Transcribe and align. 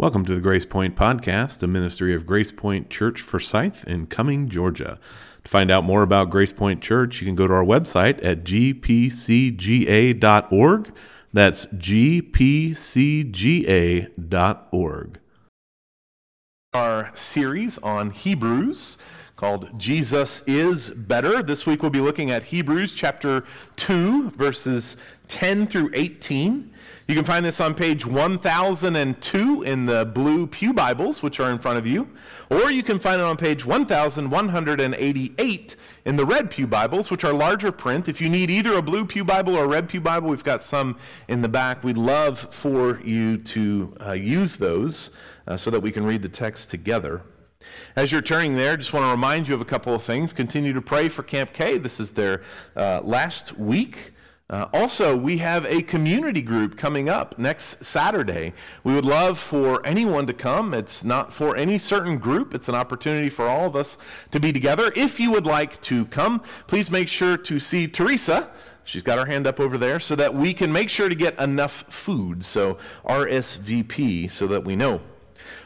Welcome 0.00 0.24
to 0.24 0.34
the 0.34 0.40
Grace 0.40 0.64
Point 0.64 0.96
Podcast, 0.96 1.62
a 1.62 1.66
ministry 1.66 2.14
of 2.14 2.24
Grace 2.24 2.50
Point 2.52 2.88
Church 2.88 3.20
Forsyth 3.20 3.84
in 3.86 4.06
Cumming, 4.06 4.48
Georgia. 4.48 4.98
To 5.44 5.50
find 5.50 5.70
out 5.70 5.84
more 5.84 6.00
about 6.00 6.30
Grace 6.30 6.52
Point 6.52 6.80
Church, 6.80 7.20
you 7.20 7.26
can 7.26 7.34
go 7.34 7.46
to 7.46 7.52
our 7.52 7.62
website 7.62 8.18
at 8.24 8.42
gpcga.org. 8.42 9.12
That's 11.34 11.66
gpcga.org. 11.66 12.80
Our 16.72 17.14
series 17.14 17.76
on 17.80 18.10
Hebrews 18.12 18.96
called 19.40 19.70
Jesus 19.78 20.42
is 20.46 20.90
Better. 20.90 21.42
This 21.42 21.64
week 21.64 21.80
we'll 21.80 21.90
be 21.90 22.02
looking 22.02 22.30
at 22.30 22.42
Hebrews 22.42 22.92
chapter 22.92 23.42
2, 23.76 24.32
verses 24.32 24.98
10 25.28 25.66
through 25.66 25.88
18. 25.94 26.70
You 27.08 27.14
can 27.14 27.24
find 27.24 27.42
this 27.42 27.58
on 27.58 27.74
page 27.74 28.04
1002 28.04 29.62
in 29.62 29.86
the 29.86 30.04
blue 30.04 30.46
Pew 30.46 30.74
Bibles, 30.74 31.22
which 31.22 31.40
are 31.40 31.50
in 31.50 31.58
front 31.58 31.78
of 31.78 31.86
you, 31.86 32.10
or 32.50 32.70
you 32.70 32.82
can 32.82 32.98
find 32.98 33.18
it 33.18 33.24
on 33.24 33.38
page 33.38 33.64
1188 33.64 35.76
in 36.04 36.16
the 36.16 36.26
red 36.26 36.50
Pew 36.50 36.66
Bibles, 36.66 37.10
which 37.10 37.24
are 37.24 37.32
larger 37.32 37.72
print. 37.72 38.10
If 38.10 38.20
you 38.20 38.28
need 38.28 38.50
either 38.50 38.74
a 38.74 38.82
blue 38.82 39.06
Pew 39.06 39.24
Bible 39.24 39.56
or 39.56 39.64
a 39.64 39.68
red 39.68 39.88
Pew 39.88 40.02
Bible, 40.02 40.28
we've 40.28 40.44
got 40.44 40.62
some 40.62 40.98
in 41.28 41.40
the 41.40 41.48
back. 41.48 41.82
We'd 41.82 41.96
love 41.96 42.40
for 42.50 43.00
you 43.00 43.38
to 43.38 43.96
uh, 44.06 44.12
use 44.12 44.56
those 44.56 45.12
uh, 45.46 45.56
so 45.56 45.70
that 45.70 45.80
we 45.80 45.90
can 45.90 46.04
read 46.04 46.20
the 46.20 46.28
text 46.28 46.68
together. 46.68 47.22
As 47.96 48.12
you're 48.12 48.22
turning 48.22 48.56
there, 48.56 48.76
just 48.76 48.92
want 48.92 49.04
to 49.04 49.10
remind 49.10 49.48
you 49.48 49.54
of 49.54 49.60
a 49.60 49.64
couple 49.64 49.92
of 49.92 50.02
things. 50.02 50.32
Continue 50.32 50.72
to 50.72 50.80
pray 50.80 51.08
for 51.08 51.22
Camp 51.22 51.52
K. 51.52 51.76
This 51.76 52.00
is 52.00 52.12
their 52.12 52.42
uh, 52.76 53.00
last 53.02 53.58
week. 53.58 54.12
Uh, 54.48 54.68
also, 54.72 55.16
we 55.16 55.38
have 55.38 55.64
a 55.66 55.82
community 55.82 56.42
group 56.42 56.76
coming 56.76 57.08
up 57.08 57.38
next 57.38 57.84
Saturday. 57.84 58.52
We 58.84 58.94
would 58.94 59.04
love 59.04 59.38
for 59.38 59.84
anyone 59.86 60.26
to 60.26 60.32
come. 60.32 60.72
It's 60.72 61.04
not 61.04 61.32
for 61.32 61.56
any 61.56 61.78
certain 61.78 62.18
group, 62.18 62.54
it's 62.54 62.68
an 62.68 62.74
opportunity 62.74 63.28
for 63.28 63.46
all 63.46 63.66
of 63.66 63.76
us 63.76 63.96
to 64.30 64.40
be 64.40 64.52
together. 64.52 64.92
If 64.96 65.20
you 65.20 65.30
would 65.30 65.46
like 65.46 65.80
to 65.82 66.06
come, 66.06 66.42
please 66.66 66.90
make 66.90 67.06
sure 67.06 67.36
to 67.36 67.58
see 67.60 67.86
Teresa. 67.86 68.50
She's 68.82 69.02
got 69.02 69.18
her 69.18 69.26
hand 69.26 69.46
up 69.46 69.60
over 69.60 69.78
there 69.78 70.00
so 70.00 70.16
that 70.16 70.34
we 70.34 70.52
can 70.52 70.72
make 70.72 70.88
sure 70.88 71.08
to 71.08 71.14
get 71.14 71.38
enough 71.38 71.84
food. 71.88 72.44
So, 72.44 72.78
RSVP 73.04 74.30
so 74.30 74.46
that 74.48 74.64
we 74.64 74.74
know. 74.74 75.00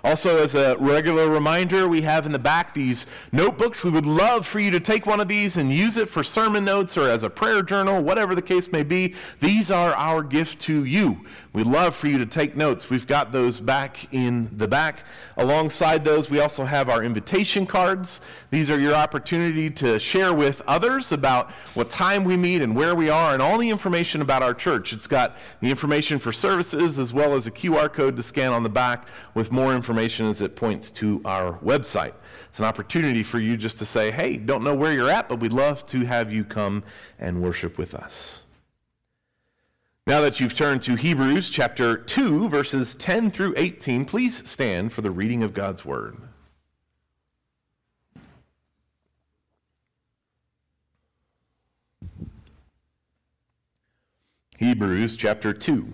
Also, 0.05 0.43
as 0.43 0.55
a 0.55 0.77
regular 0.79 1.31
reminder, 1.31 1.89
we 1.89 2.03
have 2.03 2.27
in 2.27 2.33
the 2.33 2.39
back 2.39 2.75
these 2.75 3.07
notebooks. 3.33 3.83
We 3.83 3.91
would 3.91 4.05
love 4.05 4.47
for 4.47 4.61
you 4.61 4.71
to 4.71 4.79
take 4.81 5.07
one 5.07 5.19
of 5.19 5.29
these 5.29 5.57
and 5.57 5.73
use 5.73 5.97
it 5.97 6.11
for 6.11 6.23
sermon 6.23 6.63
notes 6.63 6.99
or 6.99 7.09
as 7.09 7.23
a 7.23 7.31
prayer 7.31 7.63
journal, 7.63 8.03
whatever 8.03 8.35
the 8.35 8.43
case 8.43 8.71
may 8.71 8.83
be. 8.83 9.15
These 9.41 9.71
are 9.71 9.95
our 9.95 10.23
gift 10.23 10.61
to 10.63 10.85
you. 10.85 11.25
We'd 11.55 11.67
love 11.67 11.97
for 11.97 12.09
you 12.09 12.19
to 12.19 12.27
take 12.27 12.55
notes. 12.55 12.91
We've 12.91 13.07
got 13.07 13.33
those 13.33 13.61
back 13.61 14.13
in 14.13 14.51
the 14.55 14.69
back. 14.69 15.05
Alongside 15.39 16.05
those, 16.05 16.29
we 16.29 16.39
also 16.39 16.65
have 16.65 16.91
our 16.91 17.03
invitation 17.03 17.65
cards. 17.65 18.21
These 18.51 18.69
are 18.69 18.79
your 18.79 18.95
opportunity 18.95 19.71
to 19.71 19.99
share 19.99 20.35
with 20.35 20.61
others 20.67 21.13
about 21.13 21.51
what 21.73 21.89
time 21.89 22.25
we 22.25 22.37
meet 22.37 22.61
and 22.61 22.77
where 22.77 22.95
we 22.95 23.09
are 23.09 23.33
and 23.33 23.41
all 23.41 23.57
the 23.57 23.71
information 23.71 24.21
about 24.21 24.43
our 24.43 24.53
church. 24.53 24.93
It's 24.93 25.07
got 25.07 25.37
the 25.61 25.71
information 25.71 26.19
for 26.19 26.31
services 26.31 26.99
as 26.99 27.15
well 27.15 27.35
as 27.35 27.47
a 27.47 27.51
QR 27.51 27.91
code 27.91 28.17
to 28.17 28.23
scan 28.23 28.53
on 28.53 28.63
the 28.65 28.69
back 28.69 29.09
with 29.33 29.51
more 29.51 29.64
information 29.73 30.27
as 30.27 30.43
it 30.43 30.57
points 30.57 30.91
to 30.93 31.21
our 31.25 31.59
website. 31.59 32.15
It's 32.49 32.59
an 32.59 32.65
opportunity 32.65 33.23
for 33.23 33.39
you 33.39 33.57
just 33.57 33.79
to 33.79 33.87
say, 33.87 34.11
hey, 34.11 34.37
don't 34.37 34.65
know 34.65 34.75
where 34.75 34.93
you're 34.93 35.11
at, 35.11 35.29
but 35.29 35.41
we'd 35.41 35.53
love 35.53 35.87
to 35.87 36.05
have 36.05 36.33
you 36.33 36.45
come 36.45 36.85
and 37.19 37.43
worship 37.43 37.79
with 37.79 37.95
us. 37.95 38.43
Now 40.07 40.21
that 40.21 40.39
you've 40.39 40.55
turned 40.55 40.83
to 40.83 40.97
Hebrews 40.97 41.49
chapter 41.49 41.97
2, 41.97 42.49
verses 42.51 42.95
10 42.95 43.31
through 43.31 43.55
18, 43.57 44.05
please 44.05 44.47
stand 44.49 44.93
for 44.93 45.01
the 45.01 45.11
reading 45.11 45.43
of 45.43 45.55
God's 45.55 45.85
word. 45.85 46.19
Hebrews 54.59 55.17
chapter 55.17 55.53
2, 55.53 55.87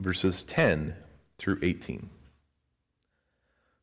verses 0.00 0.42
10 0.44 0.94
through 1.38 1.58
18. 1.62 2.08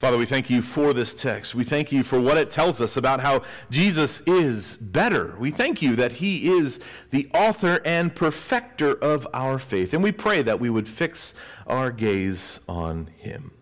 Father, 0.00 0.16
we 0.16 0.24
thank 0.24 0.48
you 0.48 0.62
for 0.62 0.94
this 0.94 1.14
text. 1.14 1.54
We 1.54 1.62
thank 1.62 1.92
you 1.92 2.02
for 2.02 2.18
what 2.18 2.38
it 2.38 2.50
tells 2.50 2.80
us 2.80 2.96
about 2.96 3.20
how 3.20 3.42
Jesus 3.68 4.22
is 4.22 4.78
better. 4.78 5.36
We 5.38 5.50
thank 5.50 5.82
you 5.82 5.94
that 5.96 6.12
he 6.12 6.50
is 6.50 6.80
the 7.10 7.28
author 7.34 7.82
and 7.84 8.16
perfecter 8.16 8.94
of 8.94 9.28
our 9.34 9.58
faith. 9.58 9.92
And 9.92 10.02
we 10.02 10.10
pray 10.10 10.40
that 10.40 10.58
we 10.58 10.70
would 10.70 10.88
fix 10.88 11.34
our 11.66 11.90
gaze 11.90 12.60
on 12.66 13.08
him. 13.18 13.52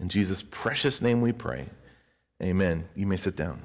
In 0.00 0.08
Jesus' 0.08 0.42
precious 0.42 1.02
name 1.02 1.20
we 1.20 1.32
pray. 1.32 1.66
Amen. 2.42 2.88
You 2.94 3.06
may 3.06 3.18
sit 3.18 3.36
down. 3.36 3.60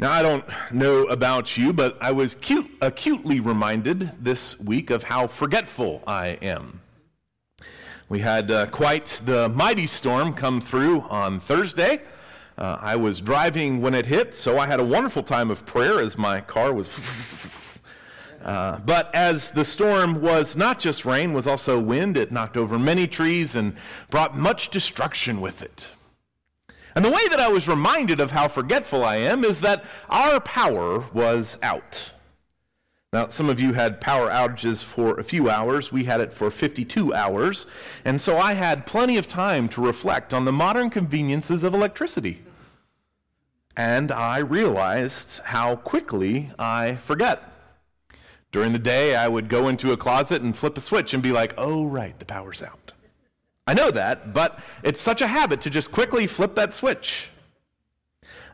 Now, 0.00 0.10
I 0.10 0.22
don't 0.22 0.44
know 0.72 1.04
about 1.04 1.56
you, 1.56 1.72
but 1.72 1.96
I 2.02 2.10
was 2.10 2.34
cute, 2.34 2.68
acutely 2.80 3.38
reminded 3.38 4.10
this 4.24 4.58
week 4.58 4.90
of 4.90 5.04
how 5.04 5.28
forgetful 5.28 6.02
I 6.04 6.30
am. 6.42 6.80
We 8.08 8.18
had 8.18 8.50
uh, 8.50 8.66
quite 8.66 9.20
the 9.24 9.48
mighty 9.48 9.86
storm 9.86 10.34
come 10.34 10.60
through 10.60 11.02
on 11.02 11.38
Thursday. 11.38 12.00
Uh, 12.58 12.76
I 12.80 12.96
was 12.96 13.20
driving 13.20 13.80
when 13.80 13.94
it 13.94 14.06
hit, 14.06 14.34
so 14.34 14.58
I 14.58 14.66
had 14.66 14.80
a 14.80 14.84
wonderful 14.84 15.22
time 15.22 15.48
of 15.48 15.64
prayer 15.64 16.00
as 16.00 16.18
my 16.18 16.40
car 16.40 16.72
was. 16.72 16.88
Uh, 18.44 18.78
but 18.80 19.14
as 19.14 19.48
the 19.52 19.64
storm 19.64 20.20
was 20.20 20.54
not 20.54 20.78
just 20.78 21.06
rain, 21.06 21.32
was 21.32 21.46
also 21.46 21.80
wind, 21.80 22.14
it 22.14 22.30
knocked 22.30 22.58
over 22.58 22.78
many 22.78 23.06
trees 23.06 23.56
and 23.56 23.74
brought 24.10 24.36
much 24.36 24.68
destruction 24.68 25.40
with 25.40 25.62
it. 25.62 25.86
And 26.94 27.04
the 27.04 27.10
way 27.10 27.26
that 27.28 27.40
I 27.40 27.48
was 27.48 27.66
reminded 27.66 28.20
of 28.20 28.30
how 28.30 28.48
forgetful 28.48 29.04
I 29.04 29.16
am 29.16 29.44
is 29.44 29.60
that 29.60 29.84
our 30.08 30.38
power 30.40 31.06
was 31.12 31.58
out. 31.62 32.12
Now, 33.12 33.28
some 33.28 33.48
of 33.48 33.60
you 33.60 33.74
had 33.74 34.00
power 34.00 34.28
outages 34.28 34.82
for 34.82 35.20
a 35.20 35.24
few 35.24 35.48
hours. 35.48 35.92
We 35.92 36.02
had 36.02 36.20
it 36.20 36.32
for 36.32 36.50
52 36.50 37.14
hours. 37.14 37.64
And 38.04 38.20
so 38.20 38.38
I 38.38 38.54
had 38.54 38.86
plenty 38.86 39.16
of 39.16 39.28
time 39.28 39.68
to 39.68 39.80
reflect 39.80 40.34
on 40.34 40.44
the 40.44 40.52
modern 40.52 40.90
conveniences 40.90 41.62
of 41.62 41.74
electricity. 41.74 42.42
And 43.76 44.10
I 44.10 44.38
realized 44.38 45.40
how 45.44 45.76
quickly 45.76 46.50
I 46.58 46.96
forget. 46.96 47.52
During 48.50 48.72
the 48.72 48.78
day, 48.80 49.14
I 49.14 49.28
would 49.28 49.48
go 49.48 49.68
into 49.68 49.92
a 49.92 49.96
closet 49.96 50.42
and 50.42 50.56
flip 50.56 50.76
a 50.76 50.80
switch 50.80 51.14
and 51.14 51.22
be 51.22 51.32
like, 51.32 51.54
oh, 51.56 51.86
right, 51.86 52.18
the 52.18 52.24
power's 52.24 52.62
out. 52.64 52.93
I 53.66 53.74
know 53.74 53.90
that, 53.90 54.32
but 54.32 54.58
it's 54.82 55.00
such 55.00 55.20
a 55.20 55.26
habit 55.26 55.60
to 55.62 55.70
just 55.70 55.90
quickly 55.90 56.26
flip 56.26 56.54
that 56.54 56.74
switch. 56.74 57.30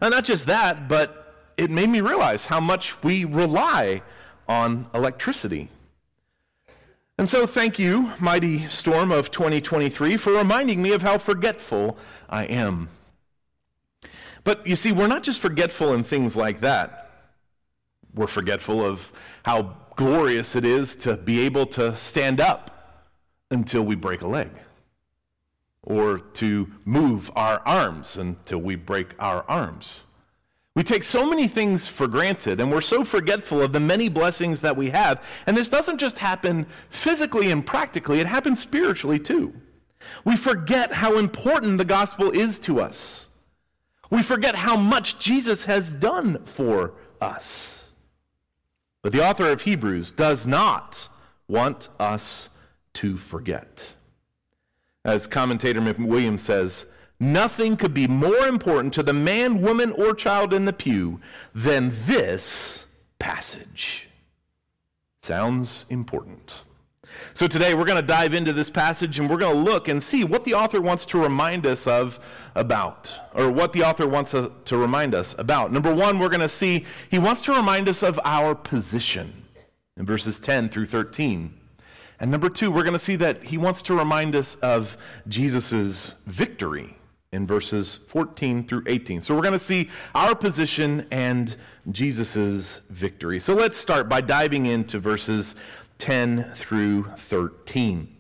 And 0.01 0.12
not 0.12 0.25
just 0.25 0.47
that, 0.47 0.89
but 0.89 1.35
it 1.57 1.71
made 1.71 1.89
me 1.89 2.01
realize 2.01 2.47
how 2.47 2.61
much 2.61 3.03
we 3.03 3.25
rely 3.25 4.03
on 4.49 4.89
electricity. 4.95 5.69
And 7.19 7.29
so, 7.29 7.47
thank 7.47 7.79
you, 7.79 8.12
mighty 8.19 8.67
storm 8.69 9.12
of 9.12 9.31
2023, 9.31 10.17
for 10.17 10.33
reminding 10.33 10.81
me 10.81 10.93
of 10.93 11.03
how 11.03 11.19
forgetful 11.19 11.99
I 12.31 12.45
am. 12.45 12.89
But 14.43 14.67
you 14.67 14.75
see, 14.75 14.91
we're 14.91 15.06
not 15.06 15.23
just 15.23 15.39
forgetful 15.39 15.93
in 15.93 16.03
things 16.03 16.35
like 16.35 16.61
that. 16.61 17.11
We're 18.15 18.27
forgetful 18.27 18.83
of 18.83 19.13
how 19.45 19.77
glorious 19.97 20.56
it 20.56 20.65
is 20.65 20.97
to 20.97 21.19
be 21.19 21.41
able 21.41 21.67
to 21.67 21.95
stand 21.95 22.41
up 22.41 23.05
until 23.51 23.83
we 23.83 23.97
break 23.97 24.23
a 24.23 24.27
leg, 24.27 24.49
or 25.82 26.19
to 26.19 26.71
move 26.85 27.31
our 27.35 27.62
arms 27.67 28.17
until 28.17 28.59
we 28.59 28.77
break 28.77 29.15
our 29.19 29.44
arms. 29.49 30.05
We 30.75 30.85
take 30.85 31.03
so 31.03 31.27
many 31.27 31.49
things 31.49 31.88
for 31.88 32.06
granted, 32.06 32.61
and 32.61 32.71
we're 32.71 32.81
so 32.81 33.05
forgetful 33.05 33.61
of 33.61 33.73
the 33.73 33.81
many 33.81 34.09
blessings 34.09 34.61
that 34.61 34.77
we 34.77 34.91
have. 34.91 35.27
And 35.47 35.56
this 35.56 35.69
doesn't 35.69 35.99
just 35.99 36.19
happen 36.19 36.67
physically 36.91 37.50
and 37.50 37.67
practically, 37.67 38.21
it 38.21 38.27
happens 38.27 38.61
spiritually 38.61 39.19
too. 39.19 39.53
We 40.25 40.37
forget 40.37 40.93
how 40.93 41.19
important 41.19 41.79
the 41.79 41.85
gospel 41.85 42.31
is 42.31 42.59
to 42.61 42.81
us. 42.81 43.31
We 44.11 44.23
forget 44.23 44.55
how 44.55 44.77
much 44.77 45.19
Jesus 45.19 45.65
has 45.65 45.93
done 45.93 46.44
for 46.44 46.94
us. 47.21 47.93
But 49.03 49.12
the 49.12 49.25
author 49.25 49.50
of 49.50 49.62
Hebrews 49.62 50.12
does 50.12 50.47
not 50.47 51.09
want 51.49 51.88
us 51.99 52.50
to 52.94 53.17
forget. 53.17 53.94
As 55.05 55.26
commentator 55.26 55.81
McWilliams 55.81 56.41
says, 56.41 56.87
Nothing 57.23 57.76
could 57.76 57.93
be 57.93 58.06
more 58.06 58.49
important 58.49 58.94
to 58.94 59.02
the 59.02 59.12
man, 59.12 59.61
woman, 59.61 59.93
or 59.93 60.14
child 60.14 60.55
in 60.55 60.64
the 60.64 60.73
pew 60.73 61.20
than 61.55 61.93
this 62.06 62.87
passage. 63.19 64.08
Sounds 65.23 65.85
important. 65.91 66.62
So 67.35 67.47
today 67.47 67.75
we're 67.75 67.85
going 67.85 68.00
to 68.00 68.06
dive 68.06 68.32
into 68.32 68.55
this 68.55 68.70
passage 68.70 69.19
and 69.19 69.29
we're 69.29 69.37
going 69.37 69.55
to 69.55 69.70
look 69.70 69.88
and 69.88 70.02
see 70.02 70.25
what 70.25 70.44
the 70.44 70.55
author 70.55 70.81
wants 70.81 71.05
to 71.06 71.19
remind 71.19 71.67
us 71.67 71.87
of 71.87 72.19
about, 72.55 73.12
or 73.35 73.50
what 73.50 73.75
the 73.75 73.82
author 73.82 74.06
wants 74.06 74.32
to, 74.32 74.76
remind 74.76 75.14
us 75.14 75.35
about. 75.38 75.73
Number 75.73 75.94
one, 75.94 76.19
we're 76.19 76.31
going 76.31 76.41
to 76.41 76.49
see 76.49 76.87
he 77.11 77.19
wants 77.19 77.43
to 77.43 77.53
remind 77.53 77.87
us 77.88 78.03
of 78.03 78.19
our 78.25 78.55
position 78.55 79.44
in 79.99 80.06
verses 80.06 80.38
10 80.38 80.70
through 80.70 80.87
13. 80.87 81.60
And 82.20 82.31
number 82.31 82.50
two, 82.50 82.70
we're 82.70 82.82
going 82.82 82.93
to 82.93 82.99
see 82.99 83.17
that 83.17 83.44
he 83.44 83.56
wants 83.56 83.82
to 83.84 83.94
remind 83.94 84.37
us 84.37 84.55
of 84.56 84.99
Jesus' 85.26 86.17
victory 86.26 86.96
in 87.32 87.46
verses 87.46 87.99
14 88.08 88.67
through 88.67 88.82
18. 88.87 89.22
So 89.22 89.34
we're 89.34 89.43
going 89.43 89.52
to 89.52 89.58
see 89.58 89.88
our 90.14 90.34
position 90.34 91.06
and 91.11 91.56
Jesus' 91.90 92.81
victory. 92.90 93.40
So 93.40 93.55
let's 93.55 93.78
start 93.78 94.08
by 94.08 94.20
diving 94.20 94.67
into 94.67 94.99
verses 94.99 95.55
10 95.99 96.43
through 96.55 97.05
13. 97.17 98.17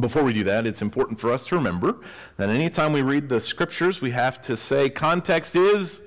Before 0.00 0.22
we 0.22 0.32
do 0.32 0.44
that, 0.44 0.66
it's 0.66 0.82
important 0.82 1.18
for 1.18 1.32
us 1.32 1.46
to 1.46 1.56
remember 1.56 1.98
that 2.36 2.48
anytime 2.48 2.92
we 2.92 3.02
read 3.02 3.28
the 3.28 3.40
scriptures, 3.40 4.00
we 4.00 4.12
have 4.12 4.40
to 4.42 4.56
say 4.56 4.88
context 4.88 5.56
is 5.56 6.02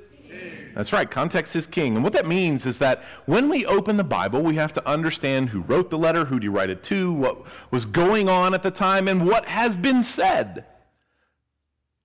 that's 0.75 0.93
right, 0.93 1.09
context 1.09 1.55
is 1.55 1.67
king. 1.67 1.95
And 1.95 2.03
what 2.03 2.13
that 2.13 2.27
means 2.27 2.65
is 2.65 2.77
that 2.79 3.03
when 3.25 3.49
we 3.49 3.65
open 3.65 3.97
the 3.97 4.03
Bible, 4.03 4.41
we 4.41 4.55
have 4.55 4.73
to 4.73 4.87
understand 4.87 5.49
who 5.49 5.61
wrote 5.61 5.89
the 5.89 5.97
letter, 5.97 6.25
who 6.25 6.39
did 6.39 6.49
write 6.49 6.69
it 6.69 6.83
to, 6.83 7.11
what 7.11 7.45
was 7.71 7.85
going 7.85 8.29
on 8.29 8.53
at 8.53 8.63
the 8.63 8.71
time, 8.71 9.07
and 9.07 9.27
what 9.27 9.45
has 9.45 9.77
been 9.77 10.03
said. 10.03 10.65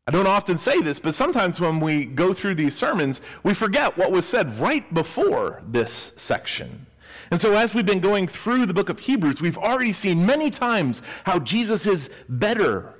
I 0.08 0.12
don't 0.12 0.28
often 0.28 0.56
say 0.56 0.80
this, 0.80 1.00
but 1.00 1.14
sometimes 1.14 1.58
when 1.58 1.80
we 1.80 2.04
go 2.04 2.32
through 2.32 2.54
these 2.54 2.76
sermons, 2.76 3.20
we 3.42 3.54
forget 3.54 3.96
what 3.96 4.12
was 4.12 4.24
said 4.24 4.56
right 4.58 4.92
before 4.94 5.62
this 5.66 6.12
section. 6.14 6.86
And 7.30 7.40
so, 7.40 7.54
as 7.54 7.74
we've 7.74 7.86
been 7.86 8.00
going 8.00 8.28
through 8.28 8.66
the 8.66 8.74
book 8.74 8.88
of 8.88 9.00
Hebrews, 9.00 9.40
we've 9.40 9.58
already 9.58 9.92
seen 9.92 10.24
many 10.24 10.50
times 10.50 11.02
how 11.24 11.40
Jesus 11.40 11.86
is 11.86 12.08
better. 12.28 12.94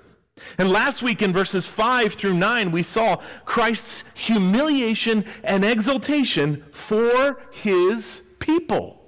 And 0.58 0.70
last 0.70 1.02
week 1.02 1.22
in 1.22 1.32
verses 1.32 1.66
5 1.66 2.14
through 2.14 2.34
9, 2.34 2.70
we 2.70 2.82
saw 2.82 3.16
Christ's 3.44 4.04
humiliation 4.14 5.24
and 5.42 5.64
exaltation 5.64 6.64
for 6.72 7.40
his 7.50 8.22
people. 8.38 9.02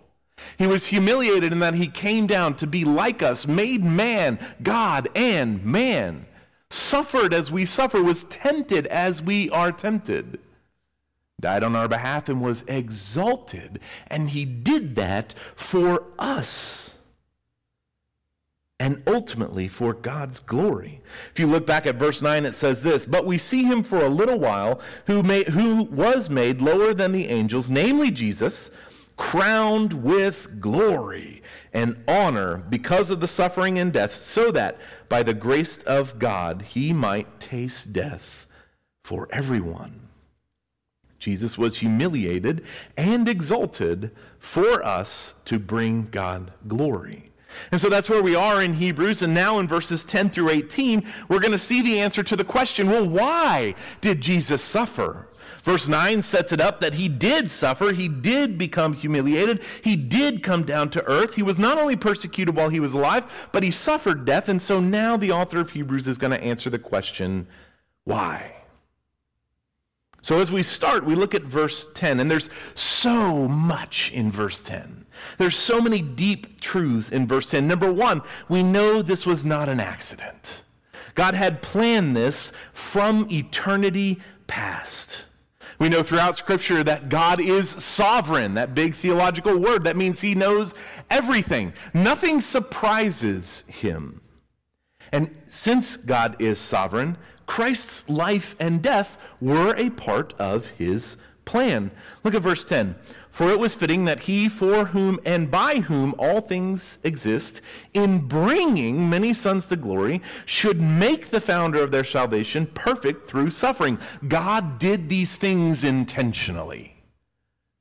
He 0.57 0.67
was 0.67 0.87
humiliated 0.87 1.53
in 1.53 1.59
that 1.61 1.75
he 1.75 1.87
came 1.87 2.27
down 2.27 2.55
to 2.57 2.67
be 2.67 2.85
like 2.85 3.23
us, 3.23 3.47
made 3.47 3.85
man, 3.85 4.39
God, 4.63 5.09
and 5.15 5.65
man 5.65 6.27
suffered 6.71 7.33
as 7.33 7.51
we 7.51 7.65
suffer, 7.65 8.03
was 8.03 8.25
tempted 8.25 8.87
as 8.89 9.23
we 9.23 9.49
are 9.51 9.73
tempted, 9.73 10.39
died 11.41 11.63
on 11.63 11.75
our 11.75 11.89
behalf, 11.89 12.29
and 12.29 12.43
was 12.43 12.63
exalted. 12.69 13.81
And 14.09 14.31
he 14.31 14.45
did 14.45 14.97
that 14.97 15.35
for 15.55 16.05
us 16.19 16.98
and 18.81 19.03
ultimately 19.07 19.67
for 19.67 19.93
God's 19.93 20.41
glory. 20.41 21.01
If 21.33 21.41
you 21.41 21.47
look 21.47 21.67
back 21.67 21.87
at 21.87 21.97
verse 21.97 22.23
9, 22.23 22.47
it 22.47 22.55
says 22.55 22.83
this 22.83 23.07
But 23.07 23.27
we 23.27 23.39
see 23.39 23.65
him 23.65 23.83
for 23.83 24.01
a 24.01 24.09
little 24.09 24.39
while, 24.39 24.81
who, 25.07 25.23
who 25.23 25.85
was 25.85 26.31
made 26.31 26.63
lower 26.63 26.95
than 26.95 27.13
the 27.13 27.29
angels, 27.29 27.69
namely 27.69 28.11
Jesus 28.11 28.71
crowned 29.17 30.05
with 30.05 30.61
glory 30.61 31.43
and 31.73 32.03
honor 32.07 32.57
because 32.57 33.11
of 33.11 33.21
the 33.21 33.27
suffering 33.27 33.79
and 33.79 33.93
death, 33.93 34.15
so 34.15 34.53
that 34.53 34.79
by 35.09 35.23
the 35.23 35.35
grace 35.35 35.83
of 35.83 36.19
God 36.19 36.63
he 36.63 36.93
might 36.93 37.41
taste 37.41 37.93
death 37.93 38.47
for 39.03 39.29
everyone. 39.33 40.09
Jesus 41.19 41.59
was 41.59 41.79
humiliated 41.79 42.65
and 42.97 43.29
exalted 43.29 44.13
for 44.39 44.85
us 44.85 45.35
to 45.47 45.59
bring 45.59 46.07
God 46.11 46.53
glory. 46.69 47.33
And 47.70 47.81
so 47.81 47.88
that's 47.88 48.08
where 48.08 48.22
we 48.22 48.34
are 48.34 48.62
in 48.62 48.75
Hebrews. 48.75 49.22
And 49.22 49.34
now 49.34 49.58
in 49.58 49.69
verses 49.69 50.05
10 50.05 50.31
through 50.31 50.50
18, 50.50 51.05
we're 51.28 51.40
going 51.40 51.52
to 51.52 51.58
see 51.58 51.82
the 51.82 52.00
answer 52.00 52.22
to 52.22 52.37
the 52.37 52.44
question 52.44 52.88
well, 52.88 53.06
why 53.06 53.75
did 54.00 54.20
Jesus 54.20 54.62
suffer? 54.62 55.28
Verse 55.64 55.88
9 55.88 56.22
sets 56.22 56.52
it 56.52 56.60
up 56.60 56.81
that 56.81 56.94
he 56.94 57.08
did 57.08 57.50
suffer, 57.50 57.93
he 57.93 58.08
did 58.08 58.56
become 58.56 58.94
humiliated, 58.94 59.62
he 59.82 59.96
did 59.96 60.43
come 60.43 60.64
down 60.64 60.88
to 60.90 61.05
earth. 61.06 61.34
He 61.34 61.43
was 61.43 61.58
not 61.58 61.78
only 61.78 61.96
persecuted 61.96 62.56
while 62.56 62.69
he 62.69 62.81
was 62.81 62.94
alive, 62.94 63.49
but 63.52 63.62
he 63.62 63.70
suffered 63.70 64.25
death. 64.25 64.49
And 64.49 64.62
so 64.62 64.81
now 64.81 65.16
the 65.16 65.32
author 65.32 65.58
of 65.58 65.70
Hebrews 65.70 66.08
is 66.08 66.19
going 66.19 66.31
to 66.31 66.43
answer 66.43 66.70
the 66.70 66.78
question 66.78 67.46
why? 68.05 68.57
So 70.22 70.41
as 70.41 70.51
we 70.51 70.63
start, 70.63 71.05
we 71.05 71.15
look 71.15 71.34
at 71.34 71.43
verse 71.43 71.87
10, 71.94 72.20
and 72.20 72.31
there's 72.31 72.51
so 72.75 73.48
much 73.48 74.10
in 74.13 74.32
verse 74.32 74.63
10. 74.63 75.06
There's 75.39 75.56
so 75.56 75.81
many 75.81 76.03
deep 76.03 76.60
truths 76.60 77.10
in 77.10 77.27
verse 77.27 77.46
10. 77.46 77.67
Number 77.67 77.93
one, 77.93 78.22
we 78.48 78.63
know 78.63 79.03
this 79.03 79.27
was 79.27 79.44
not 79.44 79.69
an 79.69 79.81
accident. 79.81 80.65
God 81.15 81.34
had 81.34 81.63
planned 81.63 82.17
this 82.17 82.53
from 82.72 83.27
eternity 83.31 84.20
past. 84.46 85.25
We 85.79 85.89
know 85.89 86.03
throughout 86.03 86.37
Scripture 86.37 86.82
that 86.82 87.08
God 87.08 87.41
is 87.41 87.69
sovereign, 87.70 88.55
that 88.55 88.75
big 88.75 88.94
theological 88.94 89.56
word. 89.56 89.84
That 89.84 89.96
means 89.96 90.20
he 90.20 90.34
knows 90.34 90.75
everything. 91.08 91.72
Nothing 91.94 92.41
surprises 92.41 93.63
him. 93.69 94.20
And 95.13 95.34
since 95.48 95.96
God 95.96 96.41
is 96.43 96.58
sovereign, 96.58 97.17
Christ's 97.48 98.08
life 98.08 98.55
and 98.60 98.81
death 98.81 99.19
were 99.40 99.74
a 99.76 99.90
part 99.90 100.34
of 100.38 100.67
his 100.67 101.17
plan. 101.46 101.90
Look 102.22 102.34
at 102.34 102.43
verse 102.43 102.69
10. 102.69 102.94
For 103.31 103.50
it 103.50 103.58
was 103.58 103.74
fitting 103.74 104.05
that 104.05 104.20
he, 104.20 104.48
for 104.48 104.86
whom 104.86 105.19
and 105.24 105.50
by 105.50 105.76
whom 105.76 106.14
all 106.19 106.43
things 106.43 106.98
exist, 107.05 107.62
in 107.94 108.28
bringing 108.28 109.08
many 109.08 109.32
sons 109.32 109.67
to 109.69 109.76
glory, 109.76 110.20
should 110.44 110.81
make 110.81 111.31
the 111.31 111.40
founder 111.40 111.82
of 111.82 111.90
their 111.90 112.05
salvation 112.05 112.67
perfect 112.67 113.26
through 113.26 113.50
suffering. 113.50 113.98
God 114.26 114.78
did 114.78 115.08
these 115.08 115.36
things 115.36 115.84
intentionally. 115.84 116.96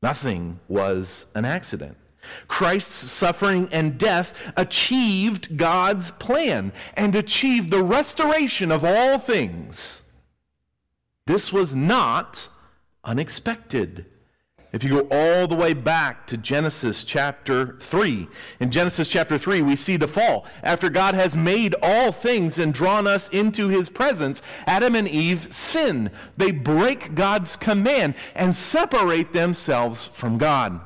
Nothing 0.02 0.60
was 0.70 1.26
an 1.36 1.44
accident. 1.44 1.98
Christ's 2.48 3.12
suffering 3.12 3.70
and 3.72 3.98
death 3.98 4.34
achieved 4.56 5.58
God's 5.58 6.12
plan 6.12 6.72
and 6.96 7.16
achieved 7.16 7.72
the 7.72 7.84
restoration 7.84 8.72
of 8.72 8.84
all 8.84 9.18
things. 9.18 10.04
This 11.26 11.52
was 11.52 11.76
not 11.76 12.48
unexpected. 13.04 14.06
If 14.74 14.84
you 14.84 14.90
go 14.90 15.08
all 15.10 15.48
the 15.48 15.56
way 15.56 15.74
back 15.74 16.28
to 16.28 16.38
Genesis 16.38 17.06
chapter 17.06 17.78
3, 17.80 18.28
in 18.60 18.70
Genesis 18.70 19.08
chapter 19.08 19.38
3, 19.38 19.62
we 19.62 19.76
see 19.76 19.96
the 19.96 20.10
fall. 20.10 20.46
After 20.62 20.90
God 20.90 21.16
has 21.16 21.36
made 21.36 21.74
all 21.82 22.12
things 22.12 22.60
and 22.60 22.74
drawn 22.74 23.08
us 23.08 23.30
into 23.30 23.70
his 23.70 23.88
presence, 23.88 24.42
Adam 24.66 24.94
and 24.96 25.08
Eve 25.08 25.54
sin. 25.54 26.12
They 26.36 26.52
break 26.52 27.16
God's 27.16 27.56
command 27.56 28.16
and 28.36 28.56
separate 28.56 29.34
themselves 29.34 30.08
from 30.14 30.38
God. 30.38 30.82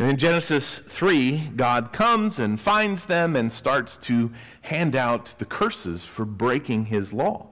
And 0.00 0.08
in 0.08 0.16
Genesis 0.16 0.78
3, 0.78 1.50
God 1.56 1.92
comes 1.92 2.38
and 2.38 2.58
finds 2.58 3.04
them 3.04 3.36
and 3.36 3.52
starts 3.52 3.98
to 3.98 4.32
hand 4.62 4.96
out 4.96 5.34
the 5.36 5.44
curses 5.44 6.06
for 6.06 6.24
breaking 6.24 6.86
his 6.86 7.12
law. 7.12 7.48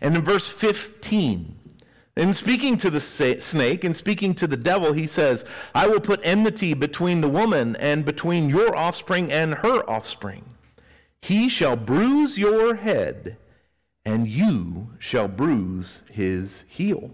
And 0.00 0.16
in 0.16 0.22
verse 0.22 0.48
15, 0.48 1.54
in 2.16 2.32
speaking 2.32 2.78
to 2.78 2.88
the 2.88 3.00
snake 3.00 3.84
and 3.84 3.94
speaking 3.94 4.32
to 4.36 4.46
the 4.46 4.56
devil, 4.56 4.94
he 4.94 5.06
says, 5.06 5.44
I 5.74 5.86
will 5.86 6.00
put 6.00 6.20
enmity 6.24 6.72
between 6.72 7.20
the 7.20 7.28
woman 7.28 7.76
and 7.76 8.06
between 8.06 8.48
your 8.48 8.74
offspring 8.74 9.30
and 9.30 9.56
her 9.56 9.82
offspring. 9.86 10.46
He 11.20 11.50
shall 11.50 11.76
bruise 11.76 12.38
your 12.38 12.76
head, 12.76 13.36
and 14.06 14.26
you 14.26 14.92
shall 14.98 15.28
bruise 15.28 16.02
his 16.10 16.64
heel. 16.66 17.10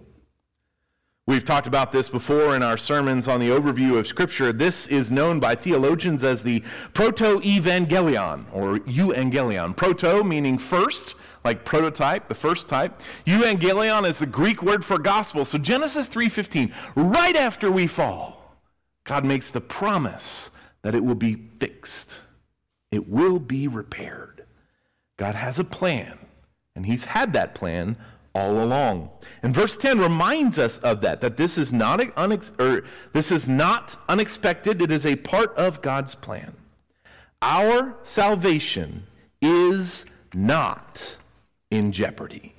We've 1.31 1.45
talked 1.45 1.69
about 1.69 1.93
this 1.93 2.09
before 2.09 2.57
in 2.57 2.63
our 2.65 2.77
sermons 2.77 3.29
on 3.29 3.39
the 3.39 3.51
overview 3.51 3.97
of 3.97 4.09
Scripture. 4.09 4.53
This 4.53 4.89
is 4.89 5.13
known 5.13 5.39
by 5.39 5.55
theologians 5.55 6.25
as 6.25 6.43
the 6.43 6.65
proto-evangelion, 6.93 8.47
or 8.53 8.81
euangelion. 8.81 9.77
Proto 9.77 10.25
meaning 10.25 10.59
first, 10.59 11.15
like 11.45 11.65
prototype, 11.65 12.27
the 12.27 12.35
first 12.35 12.67
type. 12.67 13.01
Euangelion 13.27 14.09
is 14.09 14.19
the 14.19 14.27
Greek 14.27 14.61
word 14.61 14.85
for 14.85 14.99
gospel. 14.99 15.45
So 15.45 15.57
Genesis 15.57 16.09
3:15, 16.09 16.73
right 16.97 17.37
after 17.37 17.71
we 17.71 17.87
fall, 17.87 18.57
God 19.05 19.25
makes 19.25 19.51
the 19.51 19.61
promise 19.61 20.51
that 20.83 20.97
it 20.97 21.05
will 21.05 21.15
be 21.15 21.37
fixed. 21.61 22.23
It 22.91 23.09
will 23.09 23.39
be 23.39 23.69
repaired. 23.69 24.47
God 25.17 25.37
has 25.37 25.61
a 25.61 25.65
plan, 25.65 26.19
and 26.75 26.87
he's 26.87 27.05
had 27.05 27.35
that 27.35 27.55
plan 27.55 27.97
all 28.35 28.63
along. 28.63 29.11
And 29.43 29.55
verse 29.55 29.77
10 29.77 29.99
reminds 29.99 30.59
us 30.59 30.79
of 30.79 31.01
that, 31.01 31.21
that 31.21 31.37
this 31.37 31.59
is 31.59 31.73
not, 31.73 32.01
unex- 32.01 32.59
or 32.61 32.85
this 33.13 33.33
is 33.33 33.49
not 33.49 33.97
unexpected, 34.09 34.81
it 34.83 34.91
is 34.91 35.05
a 35.05 35.17
part 35.17 35.55
of 35.57 35.83
God's 35.83 36.15
plan. 36.15 36.55
Our 37.43 37.97
salvation 38.03 39.07
is 39.41 40.07
not 40.35 41.17
in 41.71 41.93
jeopardy. 41.93 42.55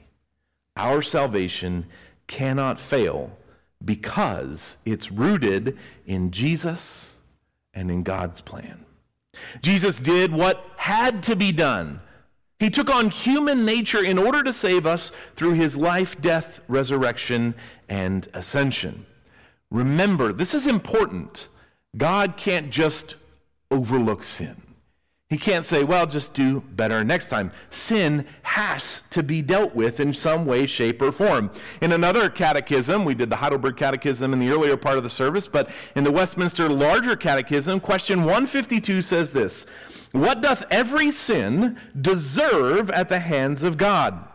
Our 0.76 1.02
salvation 1.02 1.86
cannot 2.28 2.80
fail 2.80 3.38
because 3.84 4.78
it's 4.86 5.12
rooted 5.12 5.78
in 6.06 6.32
Jesus 6.32 7.20
and 7.74 7.92
in 7.92 8.04
God's 8.04 8.42
plan. 8.42 8.86
Jesus 9.62 10.00
did 10.00 10.34
what 10.34 10.66
had 10.78 11.24
to 11.24 11.36
be 11.36 11.52
done 11.52 12.02
he 12.62 12.70
took 12.70 12.92
on 12.94 13.10
human 13.10 13.66
nature 13.66 14.04
in 14.04 14.20
order 14.20 14.44
to 14.44 14.54
save 14.54 14.86
us 14.86 15.12
through 15.36 15.54
his 15.54 15.76
life, 15.76 16.22
death, 16.22 16.62
resurrection, 16.68 17.56
and 17.90 18.28
ascension. 18.36 19.08
Remember, 19.72 20.32
this 20.32 20.54
is 20.54 20.68
important. 20.68 21.48
God 21.98 22.38
can't 22.38 22.70
just 22.70 23.16
overlook 23.72 24.24
sin. 24.24 24.62
He 25.28 25.40
can't 25.40 25.66
say, 25.66 25.84
well, 25.84 26.06
just 26.06 26.36
do 26.36 26.62
better 26.62 27.04
next 27.04 27.30
time. 27.30 27.52
Sin 27.72 28.28
has 28.44 29.06
to 29.10 29.24
be 29.24 29.42
dealt 29.42 29.74
with 29.74 30.00
in 30.00 30.14
some 30.14 30.46
way, 30.46 30.68
shape, 30.68 31.02
or 31.02 31.12
form. 31.12 31.50
In 31.82 31.94
another 31.94 32.30
catechism, 32.30 33.06
we 33.06 33.16
did 33.16 33.32
the 33.32 33.38
Heidelberg 33.38 33.76
Catechism 33.76 34.34
in 34.34 34.40
the 34.40 34.52
earlier 34.52 34.78
part 34.78 34.98
of 34.98 35.04
the 35.04 35.10
service, 35.10 35.48
but 35.48 35.72
in 35.96 36.04
the 36.04 36.12
Westminster 36.12 36.70
Larger 36.70 37.16
Catechism, 37.16 37.80
question 37.80 38.20
152 38.20 39.02
says 39.02 39.34
this 39.34 39.66
what 40.12 40.42
doth 40.42 40.66
every 40.70 41.12
sin 41.12 41.78
deserve 42.00 42.90
at 42.92 43.10
the 43.10 43.20
hands 43.20 43.64
of 43.64 43.78
God? 43.78 44.28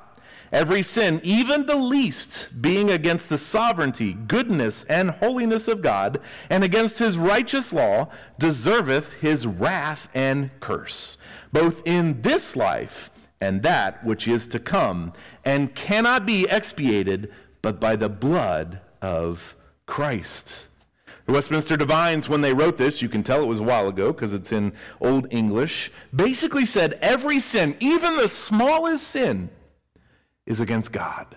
Every 0.52 0.82
sin, 0.82 1.20
even 1.24 1.66
the 1.66 1.76
least, 1.76 2.48
being 2.62 2.90
against 2.90 3.28
the 3.28 3.36
sovereignty, 3.36 4.14
goodness, 4.14 4.84
and 4.84 5.10
holiness 5.10 5.68
of 5.68 5.82
God, 5.82 6.20
and 6.48 6.62
against 6.62 6.98
his 6.98 7.18
righteous 7.18 7.72
law, 7.72 8.08
deserveth 8.38 9.14
his 9.14 9.46
wrath 9.46 10.08
and 10.14 10.50
curse, 10.60 11.18
both 11.52 11.82
in 11.84 12.22
this 12.22 12.54
life 12.54 13.10
and 13.40 13.62
that 13.62 14.04
which 14.04 14.26
is 14.26 14.48
to 14.48 14.58
come, 14.58 15.12
and 15.44 15.74
cannot 15.74 16.26
be 16.26 16.48
expiated 16.48 17.30
but 17.60 17.80
by 17.80 17.96
the 17.96 18.08
blood 18.08 18.80
of 19.02 19.56
Christ. 19.86 20.68
The 21.26 21.32
Westminster 21.32 21.76
Divines, 21.76 22.28
when 22.28 22.40
they 22.40 22.54
wrote 22.54 22.78
this, 22.78 23.02
you 23.02 23.08
can 23.08 23.24
tell 23.24 23.42
it 23.42 23.46
was 23.46 23.58
a 23.58 23.64
while 23.64 23.88
ago 23.88 24.12
because 24.12 24.32
it's 24.32 24.52
in 24.52 24.72
Old 25.00 25.26
English, 25.32 25.90
basically 26.14 26.64
said 26.64 26.96
every 27.02 27.40
sin, 27.40 27.76
even 27.80 28.16
the 28.16 28.28
smallest 28.28 29.08
sin, 29.08 29.50
is 30.46 30.60
against 30.60 30.92
God. 30.92 31.34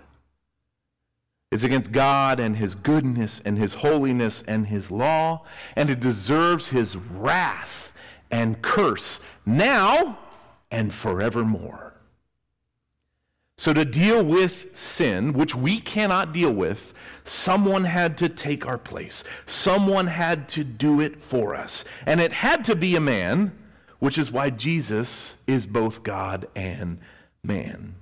It's 1.51 1.63
against 1.63 1.91
God 1.91 2.39
and 2.39 2.55
His 2.55 2.75
goodness 2.75 3.41
and 3.43 3.57
His 3.57 3.73
holiness 3.73 4.43
and 4.47 4.67
His 4.67 4.91
law, 4.91 5.43
and 5.75 5.89
it 5.89 5.99
deserves 5.99 6.67
His 6.67 6.95
wrath 6.95 7.91
and 8.29 8.61
curse 8.61 9.19
now 9.43 10.19
and 10.69 10.93
forevermore. 10.93 11.88
So, 13.59 13.73
to 13.73 13.83
deal 13.83 14.23
with 14.23 14.73
sin, 14.73 15.33
which 15.33 15.53
we 15.53 15.81
cannot 15.81 16.31
deal 16.31 16.53
with, 16.53 16.93
someone 17.25 17.83
had 17.83 18.17
to 18.19 18.29
take 18.29 18.65
our 18.65 18.77
place. 18.77 19.25
Someone 19.45 20.07
had 20.07 20.47
to 20.49 20.63
do 20.63 21.01
it 21.01 21.21
for 21.21 21.55
us. 21.55 21.83
And 22.05 22.21
it 22.21 22.31
had 22.31 22.63
to 22.63 22.75
be 22.77 22.95
a 22.95 23.01
man, 23.01 23.51
which 23.99 24.17
is 24.17 24.31
why 24.31 24.49
Jesus 24.49 25.35
is 25.45 25.65
both 25.65 26.03
God 26.03 26.47
and 26.55 26.99
man. 27.43 27.95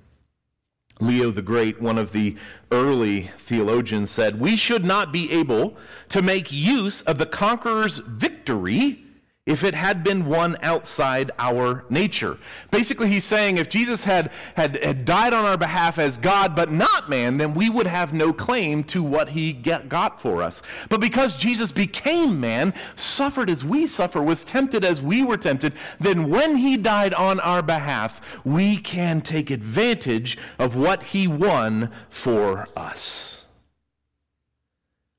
Leo 1.00 1.32
the 1.32 1.42
Great, 1.42 1.82
one 1.82 1.98
of 1.98 2.12
the 2.12 2.36
early 2.70 3.22
theologians, 3.36 4.12
said, 4.12 4.38
We 4.38 4.54
should 4.54 4.84
not 4.84 5.12
be 5.12 5.32
able 5.32 5.76
to 6.10 6.22
make 6.22 6.52
use 6.52 7.02
of 7.02 7.18
the 7.18 7.26
conqueror's 7.26 7.98
victory 7.98 9.07
if 9.48 9.64
it 9.64 9.74
had 9.74 10.04
been 10.04 10.26
one 10.26 10.58
outside 10.62 11.30
our 11.38 11.82
nature. 11.88 12.36
Basically, 12.70 13.08
he's 13.08 13.24
saying 13.24 13.56
if 13.56 13.70
Jesus 13.70 14.04
had, 14.04 14.30
had, 14.54 14.76
had 14.84 15.06
died 15.06 15.32
on 15.32 15.46
our 15.46 15.56
behalf 15.56 15.98
as 15.98 16.18
God 16.18 16.54
but 16.54 16.70
not 16.70 17.08
man, 17.08 17.38
then 17.38 17.54
we 17.54 17.70
would 17.70 17.86
have 17.86 18.12
no 18.12 18.34
claim 18.34 18.84
to 18.84 19.02
what 19.02 19.30
he 19.30 19.54
get, 19.54 19.88
got 19.88 20.20
for 20.20 20.42
us. 20.42 20.62
But 20.90 21.00
because 21.00 21.34
Jesus 21.34 21.72
became 21.72 22.38
man, 22.38 22.74
suffered 22.94 23.48
as 23.48 23.64
we 23.64 23.86
suffer, 23.86 24.20
was 24.20 24.44
tempted 24.44 24.84
as 24.84 25.00
we 25.00 25.24
were 25.24 25.38
tempted, 25.38 25.72
then 25.98 26.28
when 26.28 26.56
he 26.56 26.76
died 26.76 27.14
on 27.14 27.40
our 27.40 27.62
behalf, 27.62 28.20
we 28.44 28.76
can 28.76 29.22
take 29.22 29.50
advantage 29.50 30.36
of 30.58 30.76
what 30.76 31.04
he 31.04 31.26
won 31.26 31.90
for 32.10 32.68
us. 32.76 33.46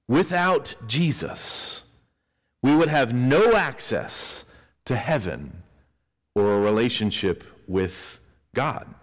Without 0.08 0.76
Jesus, 0.86 1.84
we 2.62 2.76
would 2.76 2.90
have 2.90 3.14
no 3.14 3.54
access 3.54 4.46
to 4.86 4.96
heaven 4.96 5.64
or 6.36 6.56
a 6.56 6.60
relationship 6.60 7.44
with 7.68 8.20
God. 8.54 8.94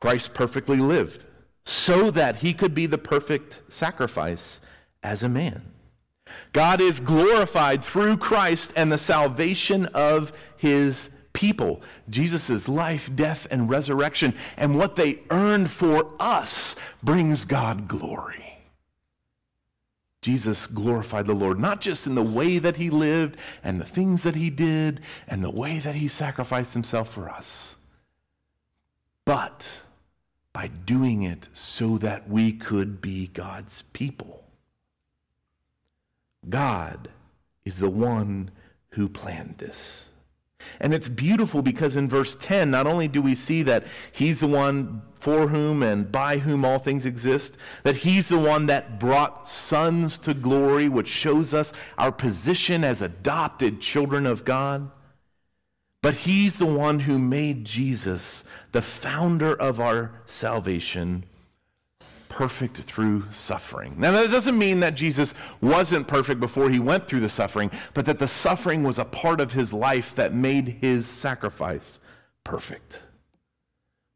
Christ 0.00 0.34
perfectly 0.34 0.78
lived 0.78 1.24
so 1.64 2.10
that 2.10 2.36
he 2.36 2.52
could 2.52 2.74
be 2.74 2.86
the 2.86 2.98
perfect 2.98 3.62
sacrifice 3.68 4.60
as 5.02 5.22
a 5.22 5.28
man. 5.28 5.62
God 6.52 6.80
is 6.80 7.00
glorified 7.00 7.82
through 7.82 8.18
Christ 8.18 8.72
and 8.76 8.92
the 8.92 8.98
salvation 8.98 9.86
of 9.86 10.32
his 10.56 11.10
people. 11.32 11.82
Jesus' 12.08 12.68
life, 12.68 13.10
death, 13.14 13.46
and 13.50 13.70
resurrection, 13.70 14.34
and 14.56 14.78
what 14.78 14.96
they 14.96 15.20
earned 15.30 15.70
for 15.70 16.10
us 16.18 16.76
brings 17.02 17.44
God 17.44 17.88
glory. 17.88 18.47
Jesus 20.20 20.66
glorified 20.66 21.26
the 21.26 21.34
Lord, 21.34 21.60
not 21.60 21.80
just 21.80 22.06
in 22.06 22.14
the 22.14 22.22
way 22.22 22.58
that 22.58 22.76
he 22.76 22.90
lived 22.90 23.38
and 23.62 23.80
the 23.80 23.86
things 23.86 24.24
that 24.24 24.34
he 24.34 24.50
did 24.50 25.00
and 25.28 25.44
the 25.44 25.50
way 25.50 25.78
that 25.78 25.94
he 25.94 26.08
sacrificed 26.08 26.74
himself 26.74 27.08
for 27.08 27.28
us, 27.28 27.76
but 29.24 29.80
by 30.52 30.66
doing 30.66 31.22
it 31.22 31.48
so 31.52 31.98
that 31.98 32.28
we 32.28 32.52
could 32.52 33.00
be 33.00 33.28
God's 33.28 33.82
people. 33.92 34.44
God 36.48 37.08
is 37.64 37.78
the 37.78 37.90
one 37.90 38.50
who 38.90 39.08
planned 39.08 39.58
this. 39.58 40.07
And 40.80 40.94
it's 40.94 41.08
beautiful 41.08 41.62
because 41.62 41.96
in 41.96 42.08
verse 42.08 42.36
10, 42.36 42.70
not 42.70 42.86
only 42.86 43.08
do 43.08 43.22
we 43.22 43.34
see 43.34 43.62
that 43.64 43.84
he's 44.12 44.40
the 44.40 44.46
one 44.46 45.02
for 45.14 45.48
whom 45.48 45.82
and 45.82 46.10
by 46.10 46.38
whom 46.38 46.64
all 46.64 46.78
things 46.78 47.04
exist, 47.04 47.56
that 47.82 47.98
he's 47.98 48.28
the 48.28 48.38
one 48.38 48.66
that 48.66 49.00
brought 49.00 49.48
sons 49.48 50.18
to 50.18 50.34
glory, 50.34 50.88
which 50.88 51.08
shows 51.08 51.52
us 51.52 51.72
our 51.96 52.12
position 52.12 52.84
as 52.84 53.02
adopted 53.02 53.80
children 53.80 54.26
of 54.26 54.44
God. 54.44 54.90
But 56.00 56.14
he's 56.14 56.56
the 56.56 56.66
one 56.66 57.00
who 57.00 57.18
made 57.18 57.64
Jesus 57.64 58.44
the 58.70 58.82
founder 58.82 59.54
of 59.54 59.80
our 59.80 60.22
salvation 60.26 61.24
perfect 62.38 62.76
through 62.76 63.24
suffering. 63.32 63.96
Now, 63.98 64.12
that 64.12 64.30
doesn't 64.30 64.56
mean 64.56 64.78
that 64.78 64.94
Jesus 64.94 65.34
wasn't 65.60 66.06
perfect 66.06 66.38
before 66.38 66.70
he 66.70 66.78
went 66.78 67.08
through 67.08 67.18
the 67.18 67.28
suffering, 67.28 67.68
but 67.94 68.06
that 68.06 68.20
the 68.20 68.28
suffering 68.28 68.84
was 68.84 69.00
a 69.00 69.04
part 69.04 69.40
of 69.40 69.54
his 69.54 69.72
life 69.72 70.14
that 70.14 70.32
made 70.32 70.78
his 70.80 71.04
sacrifice 71.04 71.98
perfect. 72.44 73.02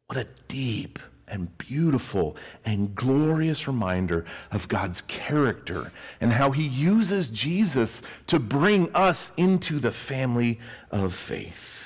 What 0.07 0.19
a 0.19 0.29
deep 0.47 1.00
and 1.26 1.59
beautiful 1.59 2.37
and 2.64 2.95
glorious 2.95 3.67
reminder 3.67 4.25
of 4.52 4.69
God's 4.69 5.00
character 5.00 5.91
and 6.21 6.33
how 6.33 6.52
he 6.52 6.64
uses 6.64 7.29
Jesus 7.29 8.05
to 8.29 8.38
bring 8.38 8.95
us 8.95 9.33
into 9.37 9.81
the 9.81 9.91
family 9.91 10.61
of 10.93 11.12
faith. 11.12 11.82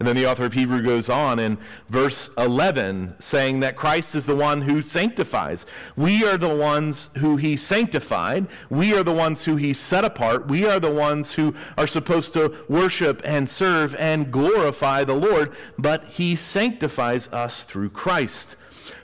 And 0.00 0.06
then 0.06 0.14
the 0.14 0.30
author 0.30 0.44
of 0.44 0.52
Hebrew 0.52 0.80
goes 0.80 1.08
on 1.08 1.40
in 1.40 1.58
verse 1.88 2.30
11, 2.38 3.16
saying 3.18 3.58
that 3.60 3.74
Christ 3.74 4.14
is 4.14 4.26
the 4.26 4.36
one 4.36 4.62
who 4.62 4.80
sanctifies. 4.80 5.66
We 5.96 6.24
are 6.24 6.36
the 6.36 6.54
ones 6.54 7.10
who 7.18 7.36
he 7.36 7.56
sanctified. 7.56 8.46
We 8.70 8.94
are 8.94 9.02
the 9.02 9.12
ones 9.12 9.44
who 9.44 9.56
he 9.56 9.74
set 9.74 10.04
apart. 10.04 10.46
We 10.46 10.64
are 10.66 10.78
the 10.78 10.92
ones 10.92 11.32
who 11.32 11.52
are 11.76 11.88
supposed 11.88 12.32
to 12.34 12.64
worship 12.68 13.22
and 13.24 13.48
serve 13.48 13.96
and 13.96 14.30
glorify 14.30 15.02
the 15.02 15.16
Lord, 15.16 15.52
but 15.78 16.04
he 16.04 16.36
sanctifies 16.36 17.26
us 17.32 17.64
through 17.64 17.90
Christ. 17.90 18.54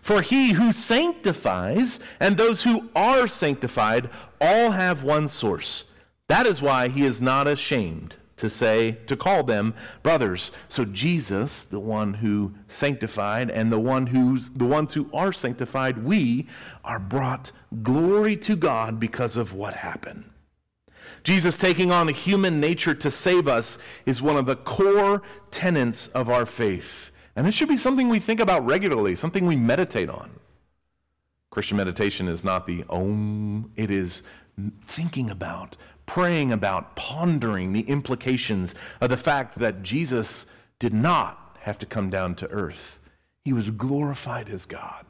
For 0.01 0.23
he 0.23 0.53
who 0.53 0.71
sanctifies 0.71 1.99
and 2.21 2.37
those 2.37 2.63
who 2.63 2.89
are 2.95 3.27
sanctified 3.27 4.11
all 4.41 4.71
have 4.71 5.03
one 5.03 5.27
source. 5.27 5.87
That 6.29 6.47
is 6.47 6.63
why 6.63 6.87
he 6.87 7.05
is 7.05 7.21
not 7.21 7.49
ashamed 7.49 8.15
to 8.37 8.51
say, 8.51 8.93
to 9.07 9.17
call 9.17 9.45
them 9.45 9.75
brothers. 10.03 10.51
So 10.69 10.85
Jesus, 10.85 11.65
the 11.65 11.81
one 11.81 12.15
who 12.15 12.55
sanctified, 12.69 13.51
and 13.51 13.71
the 13.71 13.79
one 13.79 14.09
who's 14.09 14.49
the 14.51 14.65
ones 14.65 14.95
who 14.95 15.09
are 15.13 15.33
sanctified, 15.33 16.05
we 16.05 16.47
are 16.85 16.99
brought 16.99 17.53
glory 17.83 18.37
to 18.39 18.57
God 18.57 18.99
because 18.99 19.37
of 19.37 19.53
what 19.53 19.75
happened. 19.75 20.25
Jesus 21.23 21.57
taking 21.57 21.91
on 21.91 22.09
a 22.09 22.13
human 22.13 22.61
nature 22.61 22.95
to 22.95 23.11
save 23.11 23.49
us 23.49 23.79
is 24.05 24.21
one 24.21 24.37
of 24.37 24.47
the 24.47 24.57
core 24.57 25.23
tenets 25.51 26.09
of 26.09 26.29
our 26.29 26.45
faith. 26.45 27.13
And 27.37 27.47
it 27.47 27.55
should 27.55 27.69
be 27.69 27.77
something 27.77 28.09
we 28.09 28.21
think 28.21 28.41
about 28.41 28.65
regularly, 28.67 29.17
something 29.17 29.47
we 29.47 29.57
meditate 29.57 30.11
on. 30.11 30.31
Christian 31.51 31.77
meditation 31.77 32.29
is 32.29 32.45
not 32.45 32.67
the 32.67 32.85
om, 32.91 33.71
it 33.77 33.91
is 33.91 34.23
thinking 34.87 35.31
about, 35.31 35.77
praying 36.07 36.53
about, 36.53 36.97
pondering 36.97 37.73
the 37.73 37.89
implications 37.89 38.75
of 39.01 39.11
the 39.11 39.17
fact 39.17 39.59
that 39.59 39.83
Jesus 39.83 40.47
did 40.79 40.93
not 40.93 41.57
have 41.61 41.79
to 41.79 41.87
come 41.87 42.11
down 42.11 42.35
to 42.37 42.49
earth. 42.49 42.99
He 43.45 43.53
was 43.53 43.71
glorified 43.71 44.49
as 44.49 44.67
God, 44.67 45.05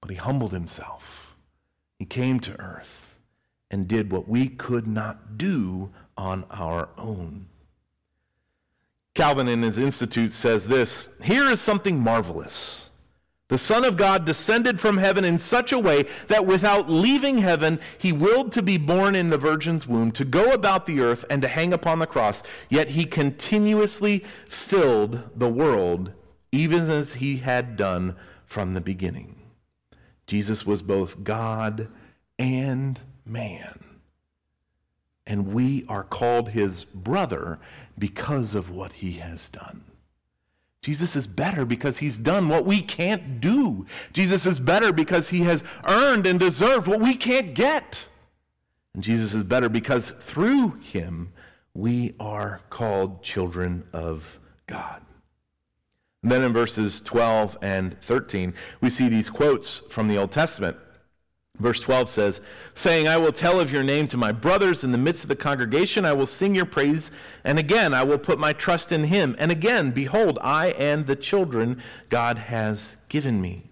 but 0.00 0.10
he 0.10 0.16
humbled 0.16 0.52
himself. 0.52 1.36
He 1.98 2.04
came 2.04 2.40
to 2.40 2.58
earth 2.60 3.16
and 3.70 3.88
did 3.88 4.12
what 4.12 4.28
we 4.28 4.48
could 4.48 4.86
not 4.86 5.38
do 5.38 5.90
on 6.16 6.44
our 6.50 6.88
own. 6.96 7.46
Calvin 9.14 9.48
in 9.48 9.62
his 9.62 9.78
Institute 9.78 10.32
says 10.32 10.66
this 10.66 11.08
Here 11.22 11.44
is 11.44 11.60
something 11.60 12.00
marvelous. 12.00 12.90
The 13.54 13.58
Son 13.58 13.84
of 13.84 13.96
God 13.96 14.24
descended 14.24 14.80
from 14.80 14.96
heaven 14.96 15.24
in 15.24 15.38
such 15.38 15.70
a 15.70 15.78
way 15.78 16.06
that 16.26 16.44
without 16.44 16.90
leaving 16.90 17.38
heaven, 17.38 17.78
he 17.96 18.10
willed 18.10 18.50
to 18.50 18.62
be 18.62 18.78
born 18.78 19.14
in 19.14 19.30
the 19.30 19.38
Virgin's 19.38 19.86
womb, 19.86 20.10
to 20.10 20.24
go 20.24 20.50
about 20.50 20.86
the 20.86 20.98
earth, 20.98 21.24
and 21.30 21.40
to 21.40 21.46
hang 21.46 21.72
upon 21.72 22.00
the 22.00 22.06
cross. 22.08 22.42
Yet 22.68 22.88
he 22.88 23.04
continuously 23.04 24.24
filled 24.48 25.22
the 25.36 25.48
world, 25.48 26.10
even 26.50 26.90
as 26.90 27.14
he 27.14 27.36
had 27.36 27.76
done 27.76 28.16
from 28.44 28.74
the 28.74 28.80
beginning. 28.80 29.36
Jesus 30.26 30.66
was 30.66 30.82
both 30.82 31.22
God 31.22 31.86
and 32.40 33.00
man. 33.24 33.84
And 35.28 35.54
we 35.54 35.84
are 35.88 36.02
called 36.02 36.48
his 36.48 36.82
brother 36.86 37.60
because 37.96 38.56
of 38.56 38.68
what 38.68 38.94
he 38.94 39.12
has 39.12 39.48
done. 39.48 39.84
Jesus 40.84 41.16
is 41.16 41.26
better 41.26 41.64
because 41.64 41.96
he's 41.96 42.18
done 42.18 42.50
what 42.50 42.66
we 42.66 42.82
can't 42.82 43.40
do. 43.40 43.86
Jesus 44.12 44.44
is 44.44 44.60
better 44.60 44.92
because 44.92 45.30
he 45.30 45.40
has 45.40 45.64
earned 45.88 46.26
and 46.26 46.38
deserved 46.38 46.86
what 46.86 47.00
we 47.00 47.14
can't 47.14 47.54
get. 47.54 48.06
And 48.92 49.02
Jesus 49.02 49.32
is 49.32 49.44
better 49.44 49.70
because 49.70 50.10
through 50.10 50.72
him 50.80 51.32
we 51.72 52.14
are 52.20 52.60
called 52.68 53.22
children 53.22 53.88
of 53.94 54.38
God. 54.66 55.00
And 56.22 56.30
then 56.30 56.42
in 56.42 56.52
verses 56.52 57.00
12 57.00 57.56
and 57.62 57.98
13, 58.02 58.52
we 58.82 58.90
see 58.90 59.08
these 59.08 59.30
quotes 59.30 59.80
from 59.88 60.08
the 60.08 60.18
Old 60.18 60.32
Testament. 60.32 60.76
Verse 61.58 61.78
12 61.78 62.08
says, 62.08 62.40
saying, 62.74 63.06
I 63.06 63.16
will 63.16 63.30
tell 63.30 63.60
of 63.60 63.70
your 63.70 63.84
name 63.84 64.08
to 64.08 64.16
my 64.16 64.32
brothers 64.32 64.82
in 64.82 64.90
the 64.90 64.98
midst 64.98 65.22
of 65.22 65.28
the 65.28 65.36
congregation. 65.36 66.04
I 66.04 66.12
will 66.12 66.26
sing 66.26 66.54
your 66.54 66.64
praise. 66.64 67.12
And 67.44 67.60
again, 67.60 67.94
I 67.94 68.02
will 68.02 68.18
put 68.18 68.40
my 68.40 68.52
trust 68.52 68.90
in 68.90 69.04
him. 69.04 69.36
And 69.38 69.52
again, 69.52 69.92
behold, 69.92 70.38
I 70.42 70.70
and 70.70 71.06
the 71.06 71.14
children 71.14 71.80
God 72.08 72.38
has 72.38 72.96
given 73.08 73.40
me. 73.40 73.70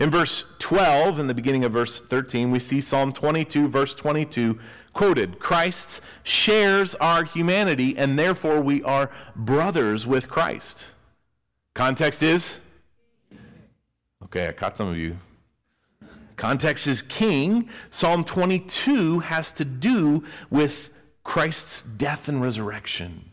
In 0.00 0.10
verse 0.10 0.44
12, 0.58 1.20
in 1.20 1.26
the 1.28 1.34
beginning 1.34 1.62
of 1.62 1.72
verse 1.72 2.00
13, 2.00 2.50
we 2.50 2.58
see 2.58 2.80
Psalm 2.80 3.12
22, 3.12 3.68
verse 3.68 3.94
22 3.94 4.58
quoted 4.92 5.38
Christ 5.38 6.00
shares 6.24 6.96
our 6.96 7.22
humanity, 7.22 7.96
and 7.96 8.18
therefore 8.18 8.60
we 8.60 8.82
are 8.82 9.10
brothers 9.36 10.06
with 10.06 10.28
Christ. 10.28 10.88
Context 11.74 12.22
is? 12.22 12.58
Okay, 14.24 14.48
I 14.48 14.52
caught 14.52 14.76
some 14.76 14.88
of 14.88 14.96
you 14.96 15.16
Context 16.40 16.86
is 16.86 17.02
king. 17.02 17.68
Psalm 17.90 18.24
22 18.24 19.18
has 19.18 19.52
to 19.52 19.62
do 19.62 20.24
with 20.48 20.88
Christ's 21.22 21.82
death 21.82 22.30
and 22.30 22.40
resurrection. 22.40 23.30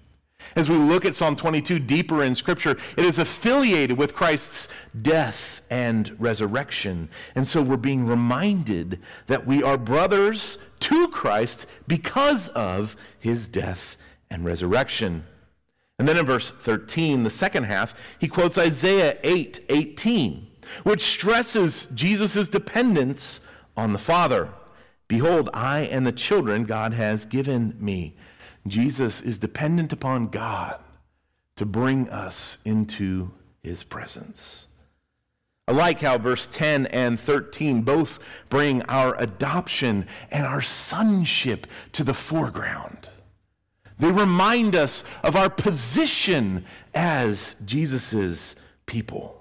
As 0.57 0.69
we 0.69 0.75
look 0.75 1.05
at 1.05 1.15
Psalm 1.15 1.37
22 1.37 1.79
deeper 1.79 2.21
in 2.21 2.35
Scripture, 2.35 2.71
it 2.97 3.05
is 3.05 3.17
affiliated 3.17 3.97
with 3.97 4.13
Christ's 4.13 4.67
death 5.01 5.61
and 5.69 6.19
resurrection. 6.19 7.07
And 7.33 7.47
so 7.47 7.61
we're 7.61 7.77
being 7.77 8.05
reminded 8.05 8.99
that 9.27 9.47
we 9.47 9.63
are 9.63 9.77
brothers 9.77 10.57
to 10.81 11.07
Christ 11.07 11.65
because 11.87 12.49
of 12.49 12.97
his 13.17 13.47
death 13.47 13.95
and 14.29 14.43
resurrection. 14.43 15.23
And 15.97 16.09
then 16.09 16.17
in 16.17 16.25
verse 16.25 16.51
13, 16.51 17.23
the 17.23 17.29
second 17.29 17.63
half, 17.63 17.93
he 18.19 18.27
quotes 18.27 18.57
Isaiah 18.57 19.17
8 19.23 19.63
18 19.69 20.47
which 20.83 21.01
stresses 21.01 21.87
Jesus' 21.93 22.49
dependence 22.49 23.41
on 23.75 23.93
the 23.93 23.99
Father. 23.99 24.49
Behold, 25.07 25.49
I 25.53 25.81
and 25.81 26.05
the 26.05 26.11
children 26.11 26.65
God 26.65 26.93
has 26.93 27.25
given 27.25 27.75
me. 27.79 28.15
Jesus 28.67 29.21
is 29.21 29.39
dependent 29.39 29.93
upon 29.93 30.27
God 30.27 30.79
to 31.55 31.65
bring 31.65 32.09
us 32.09 32.57
into 32.65 33.31
his 33.63 33.83
presence. 33.83 34.67
I 35.67 35.73
like 35.73 35.99
how 35.99 36.17
verse 36.17 36.47
10 36.47 36.87
and 36.87 37.19
13 37.19 37.81
both 37.81 38.19
bring 38.49 38.81
our 38.83 39.15
adoption 39.21 40.07
and 40.31 40.45
our 40.45 40.61
sonship 40.61 41.67
to 41.91 42.05
the 42.05 42.13
foreground. 42.13 43.09
They 43.99 44.11
remind 44.11 44.75
us 44.75 45.03
of 45.23 45.35
our 45.35 45.49
position 45.49 46.65
as 46.93 47.55
Jesus' 47.65 48.55
people. 48.85 49.36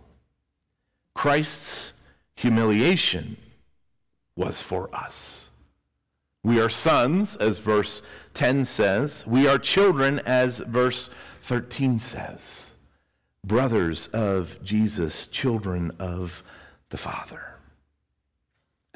Christ's 1.17 1.95
humiliation 2.35 3.39
was 4.37 4.61
for 4.61 4.95
us. 4.95 5.49
We 6.45 6.61
are 6.61 6.69
sons, 6.69 7.37
as 7.37 7.57
verse 7.57 8.03
10 8.35 8.67
says. 8.67 9.27
We 9.27 9.49
are 9.49 9.59
children, 9.59 10.21
as 10.21 10.59
verse 10.59 11.09
13 11.43 11.99
says. 11.99 12.73
Brothers 13.43 14.09
of 14.09 14.63
Jesus, 14.63 15.27
children 15.29 15.91
of 15.99 16.45
the 16.91 16.99
Father. 16.99 17.56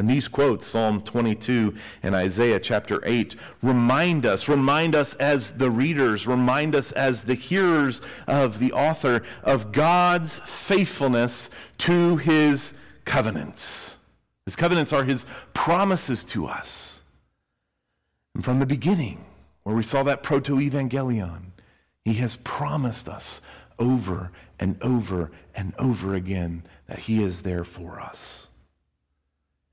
And 0.01 0.09
these 0.09 0.29
quotes, 0.29 0.67
Psalm 0.67 1.03
22 1.03 1.75
and 2.03 2.15
Isaiah 2.15 2.59
chapter 2.59 3.03
8, 3.05 3.37
remind 3.61 4.25
us, 4.25 4.49
remind 4.49 4.95
us 4.95 5.13
as 5.17 5.53
the 5.53 5.71
readers, 5.71 6.27
remind 6.27 6.75
us 6.75 6.91
as 6.93 7.25
the 7.25 7.35
hearers 7.35 8.01
of 8.27 8.61
the 8.61 8.73
author 8.73 9.23
of 9.43 9.73
God's 9.73 10.39
faithfulness 10.47 11.51
to 11.79 12.17
his 12.17 12.73
covenants. 13.05 13.99
His 14.47 14.57
covenants 14.57 14.91
are 14.95 15.05
his 15.05 15.27
promises 15.53 16.25
to 16.25 16.47
us. 16.47 17.03
And 18.35 18.43
from 18.43 18.59
the 18.59 18.65
beginning, 18.65 19.23
where 19.65 19.77
we 19.77 19.83
saw 19.83 20.03
that 20.05 20.23
proto 20.23 20.57
evangelion, 20.57 21.43
he 22.07 22.15
has 22.15 22.37
promised 22.37 23.07
us 23.07 23.43
over 23.79 24.33
and 24.59 24.83
over 24.83 25.31
and 25.55 25.75
over 25.79 26.15
again 26.15 26.63
that 26.87 27.01
he 27.01 27.23
is 27.23 27.43
there 27.43 27.65
for 27.65 28.01
us. 28.01 28.50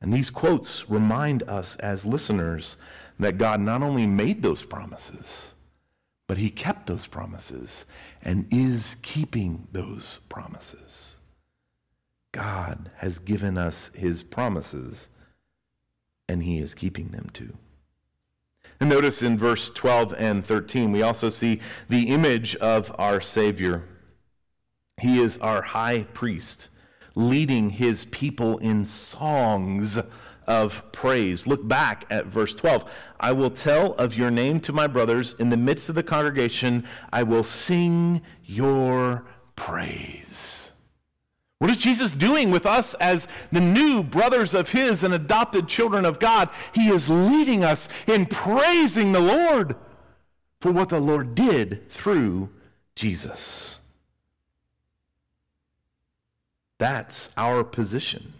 And 0.02 0.14
these 0.14 0.30
quotes 0.30 0.90
remind 0.90 1.44
us 1.44 1.76
as 1.78 2.06
listeners 2.06 2.78
that 3.20 3.38
God 3.38 3.60
not 3.60 3.82
only 3.82 4.06
made 4.06 4.42
those 4.42 4.64
promises, 4.64 5.54
but 6.28 6.38
he 6.38 6.50
kept 6.50 6.86
those 6.88 7.08
promises 7.08 7.86
and 8.22 8.48
is 8.52 8.98
keeping 9.02 9.68
those 9.72 10.20
promises. 10.30 11.18
God 12.32 12.92
has 12.98 13.18
given 13.18 13.58
us 13.58 13.90
his 13.96 14.24
promises, 14.24 15.10
and 16.28 16.44
he 16.44 16.60
is 16.60 16.76
keeping 16.76 17.08
them 17.08 17.30
too. 17.34 17.58
And 18.80 18.90
notice 18.90 19.24
in 19.24 19.38
verse 19.38 19.72
12 19.72 20.14
and 20.18 20.46
13, 20.46 20.92
we 20.92 21.02
also 21.02 21.30
see 21.30 21.60
the 21.90 22.10
image 22.10 22.56
of 22.58 22.94
our 23.00 23.22
Savior. 23.22 23.86
He 25.02 25.20
is 25.20 25.38
our 25.40 25.62
high 25.62 26.04
priest 26.14 26.70
leading 27.18 27.72
his 27.72 28.06
people 28.06 28.60
in 28.60 28.86
songs 28.86 30.00
of 30.46 30.90
praise. 30.92 31.48
Look 31.48 31.68
back 31.68 32.06
at 32.12 32.28
verse 32.28 32.54
12. 32.54 32.90
I 33.20 33.32
will 33.32 33.50
tell 33.50 33.94
of 33.94 34.16
your 34.16 34.30
name 34.30 34.60
to 34.62 34.72
my 34.72 34.86
brothers. 34.86 35.34
In 35.34 35.50
the 35.50 35.58
midst 35.58 35.90
of 35.90 35.96
the 35.96 36.04
congregation, 36.04 36.86
I 37.12 37.24
will 37.24 37.44
sing 37.44 38.22
your 38.46 39.26
praise. 39.56 40.72
What 41.58 41.72
is 41.72 41.78
Jesus 41.78 42.14
doing 42.14 42.52
with 42.52 42.68
us 42.68 42.94
as 42.96 43.28
the 43.52 43.60
new 43.60 44.04
brothers 44.04 44.54
of 44.54 44.70
His 44.70 45.04
and 45.04 45.12
adopted 45.12 45.68
children 45.68 46.06
of 46.06 46.20
God? 46.20 46.50
He 46.72 46.90
is 46.90 47.10
leading 47.10 47.64
us 47.64 47.90
in 48.06 48.28
praising 48.28 49.12
the 49.12 49.20
Lord 49.20 49.76
for 50.62 50.72
what 50.72 50.90
the 50.90 51.00
Lord 51.00 51.34
did 51.34 51.90
through 51.90 52.52
Jesus. 52.96 53.82
That's 56.80 57.32
our 57.38 57.64
position. 57.64 58.34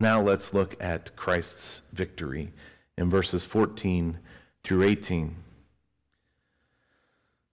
Now 0.00 0.20
let's 0.20 0.54
look 0.54 0.76
at 0.80 1.14
Christ's 1.16 1.82
victory 1.92 2.52
in 2.96 3.10
verses 3.10 3.44
14 3.44 4.18
through 4.64 4.82
18. 4.82 5.36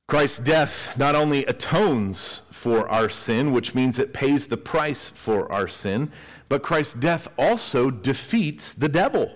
Christ's 0.07 0.39
death 0.39 0.97
not 0.97 1.15
only 1.15 1.45
atones 1.45 2.41
for 2.51 2.87
our 2.89 3.09
sin, 3.09 3.51
which 3.51 3.73
means 3.73 3.97
it 3.97 4.13
pays 4.13 4.47
the 4.47 4.57
price 4.57 5.09
for 5.09 5.51
our 5.51 5.67
sin, 5.67 6.11
but 6.49 6.61
Christ's 6.61 6.93
death 6.93 7.27
also 7.37 7.89
defeats 7.89 8.73
the 8.73 8.89
devil. 8.89 9.35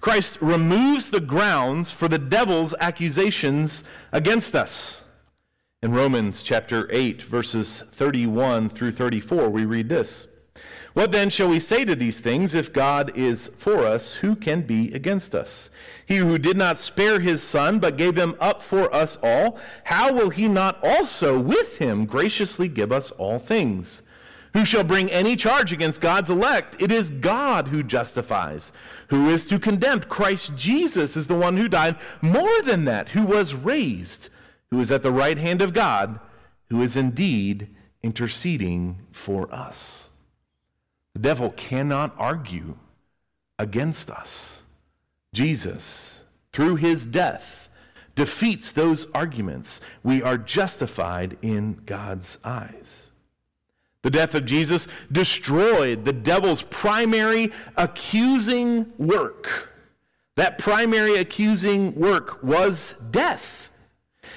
Christ 0.00 0.38
removes 0.40 1.10
the 1.10 1.20
grounds 1.20 1.90
for 1.90 2.08
the 2.08 2.18
devil's 2.18 2.74
accusations 2.80 3.84
against 4.12 4.54
us. 4.54 5.02
In 5.86 5.92
Romans 5.92 6.42
chapter 6.42 6.88
8, 6.90 7.22
verses 7.22 7.84
31 7.92 8.70
through 8.70 8.90
34, 8.90 9.48
we 9.48 9.64
read 9.64 9.88
this 9.88 10.26
What 10.94 11.12
then 11.12 11.30
shall 11.30 11.48
we 11.48 11.60
say 11.60 11.84
to 11.84 11.94
these 11.94 12.18
things? 12.18 12.56
If 12.56 12.72
God 12.72 13.16
is 13.16 13.52
for 13.56 13.86
us, 13.86 14.14
who 14.14 14.34
can 14.34 14.62
be 14.62 14.92
against 14.92 15.32
us? 15.32 15.70
He 16.04 16.16
who 16.16 16.38
did 16.38 16.56
not 16.56 16.80
spare 16.80 17.20
his 17.20 17.40
son, 17.40 17.78
but 17.78 17.96
gave 17.96 18.18
him 18.18 18.34
up 18.40 18.62
for 18.62 18.92
us 18.92 19.16
all, 19.22 19.60
how 19.84 20.12
will 20.12 20.30
he 20.30 20.48
not 20.48 20.82
also 20.82 21.38
with 21.38 21.78
him 21.78 22.04
graciously 22.04 22.66
give 22.66 22.90
us 22.90 23.12
all 23.12 23.38
things? 23.38 24.02
Who 24.54 24.64
shall 24.64 24.82
bring 24.82 25.08
any 25.12 25.36
charge 25.36 25.72
against 25.72 26.00
God's 26.00 26.30
elect? 26.30 26.82
It 26.82 26.90
is 26.90 27.10
God 27.10 27.68
who 27.68 27.84
justifies. 27.84 28.72
Who 29.10 29.28
is 29.28 29.46
to 29.46 29.60
condemn? 29.60 30.00
Christ 30.00 30.56
Jesus 30.56 31.16
is 31.16 31.28
the 31.28 31.38
one 31.38 31.56
who 31.56 31.68
died. 31.68 31.94
More 32.20 32.60
than 32.62 32.86
that, 32.86 33.10
who 33.10 33.22
was 33.22 33.54
raised 33.54 34.30
who 34.70 34.80
is 34.80 34.90
at 34.90 35.02
the 35.02 35.12
right 35.12 35.38
hand 35.38 35.62
of 35.62 35.72
God, 35.72 36.20
who 36.70 36.82
is 36.82 36.96
indeed 36.96 37.68
interceding 38.02 39.00
for 39.12 39.52
us. 39.52 40.10
The 41.14 41.20
devil 41.20 41.50
cannot 41.50 42.14
argue 42.18 42.76
against 43.58 44.10
us. 44.10 44.62
Jesus, 45.32 46.24
through 46.52 46.76
his 46.76 47.06
death, 47.06 47.68
defeats 48.14 48.72
those 48.72 49.06
arguments. 49.14 49.80
We 50.02 50.22
are 50.22 50.38
justified 50.38 51.36
in 51.42 51.82
God's 51.86 52.38
eyes. 52.44 53.10
The 54.02 54.10
death 54.10 54.34
of 54.34 54.46
Jesus 54.46 54.88
destroyed 55.10 56.04
the 56.04 56.12
devil's 56.12 56.62
primary 56.62 57.52
accusing 57.76 58.92
work. 58.98 59.72
That 60.36 60.58
primary 60.58 61.16
accusing 61.16 61.94
work 61.94 62.42
was 62.42 62.94
death. 63.10 63.65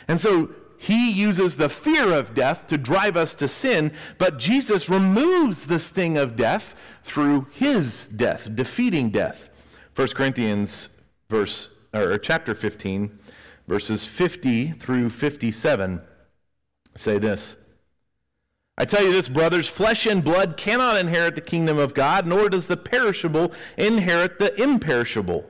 And 0.10 0.19
so 0.19 0.50
he 0.78 1.12
uses 1.12 1.56
the 1.56 1.69
fear 1.69 2.12
of 2.12 2.34
death 2.34 2.65
to 2.67 2.78
drive 2.78 3.15
us 3.15 3.36
to 3.36 3.48
sin, 3.48 3.93
but 4.17 4.39
Jesus 4.39 4.89
removes 4.89 5.67
the 5.67 5.80
sting 5.80 6.17
of 6.17 6.36
death 6.36 6.76
through 7.04 7.48
his 7.52 8.08
death, 8.08 8.54
defeating 8.56 9.12
death. 9.12 9.50
1 9.95 10.08
Corinthians 10.10 10.89
verse 11.30 11.69
or 11.93 12.17
chapter 12.17 12.56
15 12.56 13.19
verses 13.67 14.04
50 14.06 14.72
through 14.72 15.10
57 15.10 16.02
say 16.95 17.19
this. 17.19 17.56
I 18.78 18.86
tell 18.86 19.04
you 19.04 19.12
this, 19.12 19.28
brothers, 19.28 19.67
flesh 19.67 20.06
and 20.06 20.24
blood 20.24 20.56
cannot 20.58 20.98
inherit 20.98 21.36
the 21.36 21.41
kingdom 21.41 21.78
of 21.78 21.93
God, 21.93 22.26
nor 22.26 22.50
does 22.50 22.67
the 22.67 22.78
perishable 22.78 23.52
inherit 23.78 24.39
the 24.39 24.60
imperishable. 24.60 25.50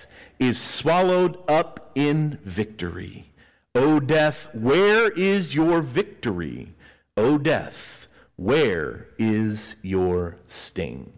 is 0.41 0.59
swallowed 0.59 1.37
up 1.47 1.91
in 1.93 2.39
victory. 2.43 3.31
O 3.75 3.99
death, 3.99 4.49
where 4.55 5.11
is 5.11 5.53
your 5.53 5.81
victory? 5.81 6.73
O 7.15 7.37
death, 7.37 8.07
where 8.37 9.07
is 9.19 9.75
your 9.83 10.37
sting? 10.47 11.13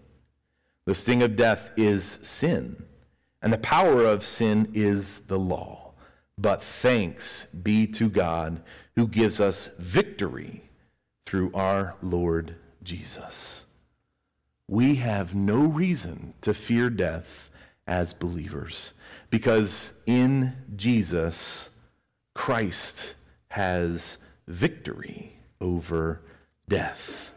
The 0.86 0.94
sting 0.94 1.24
of 1.24 1.38
death 1.38 1.72
is 1.78 2.20
sin, 2.22 2.86
and 3.42 3.54
the 3.54 3.58
power 3.58 4.04
of 4.04 4.26
sin 4.26 4.70
is 4.74 5.22
the 5.22 5.40
law. 5.40 5.94
But 6.38 6.62
thanks 6.62 7.46
be 7.46 7.88
to 7.88 8.10
God 8.10 8.62
who 8.98 9.08
gives 9.08 9.40
us 9.40 9.70
victory 9.80 10.64
through 11.26 11.52
our 11.54 11.96
Lord 12.02 12.56
Jesus. 12.84 13.64
We 14.68 14.96
have 14.96 15.34
no 15.34 15.62
reason 15.62 16.34
to 16.42 16.54
fear 16.54 16.90
death 16.90 17.50
as 17.88 18.13
believers. 18.13 18.93
Because 19.30 19.93
in 20.06 20.54
Jesus, 20.76 21.69
Christ 22.34 23.15
has 23.50 24.17
victory 24.48 25.38
over 25.62 26.22
death. 26.67 27.32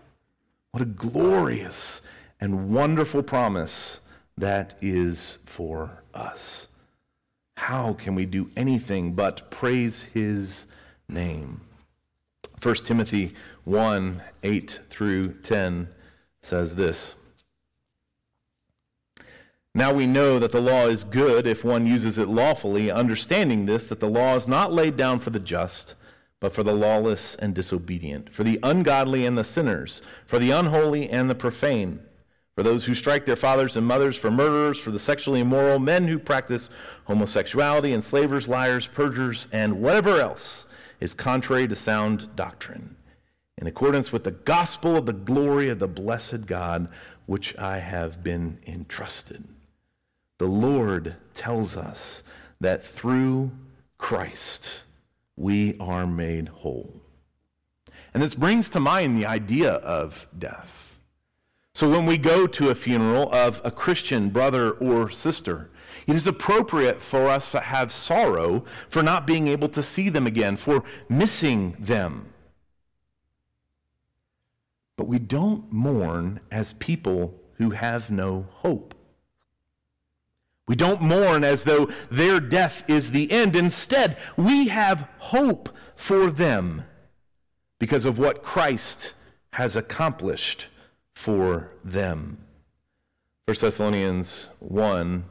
What 0.72 0.82
a 0.82 0.86
glorious 0.86 2.00
and 2.40 2.72
wonderful 2.72 3.22
promise 3.22 4.00
that 4.38 4.76
is 4.80 5.38
for 5.46 6.02
us. 6.14 6.68
How 7.56 7.94
can 7.94 8.14
we 8.14 8.26
do 8.26 8.50
anything 8.56 9.12
but 9.12 9.50
praise 9.50 10.04
his 10.04 10.66
name? 11.08 11.62
1 12.62 12.74
Timothy 12.76 13.34
1 13.64 14.22
8 14.42 14.80
through 14.90 15.32
10 15.42 15.88
says 16.40 16.74
this. 16.74 17.15
Now 19.76 19.92
we 19.92 20.06
know 20.06 20.38
that 20.38 20.52
the 20.52 20.60
law 20.62 20.86
is 20.86 21.04
good 21.04 21.46
if 21.46 21.62
one 21.62 21.86
uses 21.86 22.16
it 22.16 22.28
lawfully, 22.28 22.90
understanding 22.90 23.66
this, 23.66 23.90
that 23.90 24.00
the 24.00 24.08
law 24.08 24.34
is 24.34 24.48
not 24.48 24.72
laid 24.72 24.96
down 24.96 25.20
for 25.20 25.28
the 25.28 25.38
just, 25.38 25.94
but 26.40 26.54
for 26.54 26.62
the 26.62 26.72
lawless 26.72 27.34
and 27.34 27.54
disobedient, 27.54 28.32
for 28.32 28.42
the 28.42 28.58
ungodly 28.62 29.26
and 29.26 29.36
the 29.36 29.44
sinners, 29.44 30.00
for 30.24 30.38
the 30.38 30.50
unholy 30.50 31.10
and 31.10 31.28
the 31.28 31.34
profane, 31.34 32.00
for 32.54 32.62
those 32.62 32.86
who 32.86 32.94
strike 32.94 33.26
their 33.26 33.36
fathers 33.36 33.76
and 33.76 33.86
mothers, 33.86 34.16
for 34.16 34.30
murderers, 34.30 34.78
for 34.78 34.92
the 34.92 34.98
sexually 34.98 35.40
immoral, 35.40 35.78
men 35.78 36.08
who 36.08 36.18
practice 36.18 36.70
homosexuality, 37.04 37.92
enslavers, 37.92 38.48
liars, 38.48 38.86
perjurers, 38.86 39.46
and 39.52 39.82
whatever 39.82 40.18
else 40.18 40.64
is 41.00 41.12
contrary 41.12 41.68
to 41.68 41.76
sound 41.76 42.34
doctrine, 42.34 42.96
in 43.58 43.66
accordance 43.66 44.10
with 44.10 44.24
the 44.24 44.30
gospel 44.30 44.96
of 44.96 45.04
the 45.04 45.12
glory 45.12 45.68
of 45.68 45.80
the 45.80 45.86
blessed 45.86 46.46
God, 46.46 46.90
which 47.26 47.54
I 47.58 47.80
have 47.80 48.22
been 48.22 48.58
entrusted. 48.66 49.44
The 50.38 50.46
Lord 50.46 51.16
tells 51.34 51.76
us 51.76 52.22
that 52.60 52.84
through 52.84 53.50
Christ 53.98 54.82
we 55.36 55.76
are 55.78 56.06
made 56.06 56.48
whole. 56.48 57.00
And 58.12 58.22
this 58.22 58.34
brings 58.34 58.70
to 58.70 58.80
mind 58.80 59.16
the 59.16 59.26
idea 59.26 59.72
of 59.72 60.26
death. 60.38 60.98
So 61.74 61.90
when 61.90 62.06
we 62.06 62.16
go 62.16 62.46
to 62.46 62.70
a 62.70 62.74
funeral 62.74 63.30
of 63.34 63.60
a 63.62 63.70
Christian 63.70 64.30
brother 64.30 64.70
or 64.70 65.10
sister, 65.10 65.70
it 66.06 66.14
is 66.14 66.26
appropriate 66.26 67.02
for 67.02 67.28
us 67.28 67.50
to 67.50 67.60
have 67.60 67.92
sorrow 67.92 68.64
for 68.88 69.02
not 69.02 69.26
being 69.26 69.48
able 69.48 69.68
to 69.68 69.82
see 69.82 70.08
them 70.08 70.26
again, 70.26 70.56
for 70.56 70.84
missing 71.10 71.76
them. 71.78 72.32
But 74.96 75.06
we 75.08 75.18
don't 75.18 75.70
mourn 75.70 76.40
as 76.50 76.72
people 76.72 77.38
who 77.56 77.72
have 77.72 78.10
no 78.10 78.46
hope. 78.50 78.94
We 80.66 80.74
don't 80.74 81.00
mourn 81.00 81.44
as 81.44 81.64
though 81.64 81.90
their 82.10 82.40
death 82.40 82.84
is 82.88 83.12
the 83.12 83.30
end. 83.30 83.54
Instead, 83.54 84.16
we 84.36 84.68
have 84.68 85.08
hope 85.18 85.68
for 85.94 86.30
them 86.30 86.84
because 87.78 88.04
of 88.04 88.18
what 88.18 88.42
Christ 88.42 89.14
has 89.52 89.76
accomplished 89.76 90.66
for 91.14 91.70
them. 91.84 92.38
1 93.46 93.56
Thessalonians 93.60 94.48
1. 94.58 95.24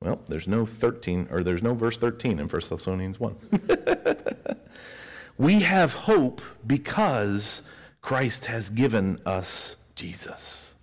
Well, 0.00 0.20
there's 0.28 0.48
no 0.48 0.66
13, 0.66 1.28
or 1.30 1.42
there's 1.42 1.62
no 1.62 1.74
verse 1.74 1.96
13 1.96 2.38
in 2.38 2.48
1 2.48 2.62
Thessalonians 2.68 3.20
1. 3.20 3.36
we 5.38 5.60
have 5.60 5.92
hope 5.92 6.40
because 6.66 7.62
Christ 8.00 8.46
has 8.46 8.70
given 8.70 9.20
us 9.26 9.76
Jesus. 9.94 10.73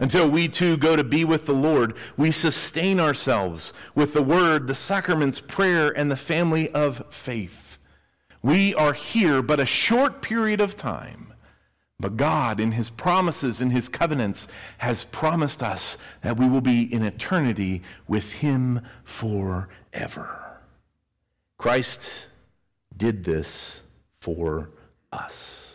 Until 0.00 0.28
we 0.28 0.48
too 0.48 0.76
go 0.76 0.96
to 0.96 1.04
be 1.04 1.24
with 1.24 1.46
the 1.46 1.54
Lord, 1.54 1.96
we 2.16 2.30
sustain 2.30 2.98
ourselves 2.98 3.72
with 3.94 4.12
the 4.12 4.22
word, 4.22 4.66
the 4.66 4.74
sacraments, 4.74 5.40
prayer, 5.40 5.90
and 5.90 6.10
the 6.10 6.16
family 6.16 6.68
of 6.70 7.04
faith. 7.14 7.78
We 8.42 8.74
are 8.74 8.92
here 8.92 9.40
but 9.40 9.60
a 9.60 9.66
short 9.66 10.20
period 10.20 10.60
of 10.60 10.76
time, 10.76 11.32
but 12.00 12.16
God, 12.16 12.58
in 12.58 12.72
His 12.72 12.90
promises, 12.90 13.60
in 13.60 13.70
His 13.70 13.88
covenants, 13.88 14.48
has 14.78 15.04
promised 15.04 15.62
us 15.62 15.96
that 16.22 16.38
we 16.38 16.48
will 16.48 16.60
be 16.60 16.92
in 16.92 17.02
eternity 17.04 17.82
with 18.08 18.32
Him 18.32 18.80
forever. 19.04 20.60
Christ 21.56 22.26
did 22.96 23.24
this 23.24 23.80
for 24.20 24.70
us 25.12 25.73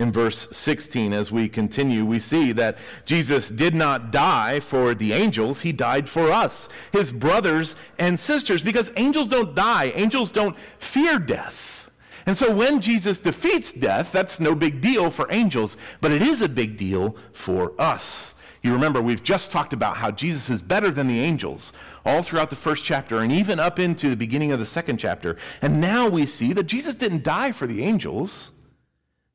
in 0.00 0.10
verse 0.10 0.48
16, 0.50 1.12
as 1.12 1.30
we 1.30 1.46
continue, 1.46 2.06
we 2.06 2.18
see 2.18 2.52
that 2.52 2.78
Jesus 3.04 3.50
did 3.50 3.74
not 3.74 4.10
die 4.10 4.58
for 4.58 4.94
the 4.94 5.12
angels, 5.12 5.60
he 5.60 5.72
died 5.72 6.08
for 6.08 6.32
us, 6.32 6.70
his 6.90 7.12
brothers 7.12 7.76
and 7.98 8.18
sisters, 8.18 8.62
because 8.62 8.90
angels 8.96 9.28
don't 9.28 9.54
die, 9.54 9.92
angels 9.94 10.32
don't 10.32 10.58
fear 10.78 11.18
death. 11.18 11.90
And 12.24 12.34
so 12.34 12.54
when 12.54 12.80
Jesus 12.80 13.20
defeats 13.20 13.74
death, 13.74 14.10
that's 14.10 14.40
no 14.40 14.54
big 14.54 14.80
deal 14.80 15.10
for 15.10 15.30
angels, 15.30 15.76
but 16.00 16.12
it 16.12 16.22
is 16.22 16.40
a 16.40 16.48
big 16.48 16.78
deal 16.78 17.14
for 17.34 17.78
us. 17.78 18.34
You 18.62 18.72
remember, 18.72 19.02
we've 19.02 19.22
just 19.22 19.50
talked 19.50 19.74
about 19.74 19.98
how 19.98 20.10
Jesus 20.10 20.48
is 20.48 20.62
better 20.62 20.90
than 20.90 21.08
the 21.08 21.20
angels 21.20 21.74
all 22.06 22.22
throughout 22.22 22.48
the 22.48 22.56
first 22.56 22.84
chapter 22.86 23.18
and 23.18 23.30
even 23.30 23.60
up 23.60 23.78
into 23.78 24.08
the 24.08 24.16
beginning 24.16 24.50
of 24.50 24.58
the 24.58 24.66
second 24.66 24.96
chapter. 24.96 25.36
And 25.60 25.78
now 25.78 26.08
we 26.08 26.24
see 26.24 26.54
that 26.54 26.64
Jesus 26.64 26.94
didn't 26.94 27.22
die 27.22 27.52
for 27.52 27.66
the 27.66 27.82
angels. 27.82 28.52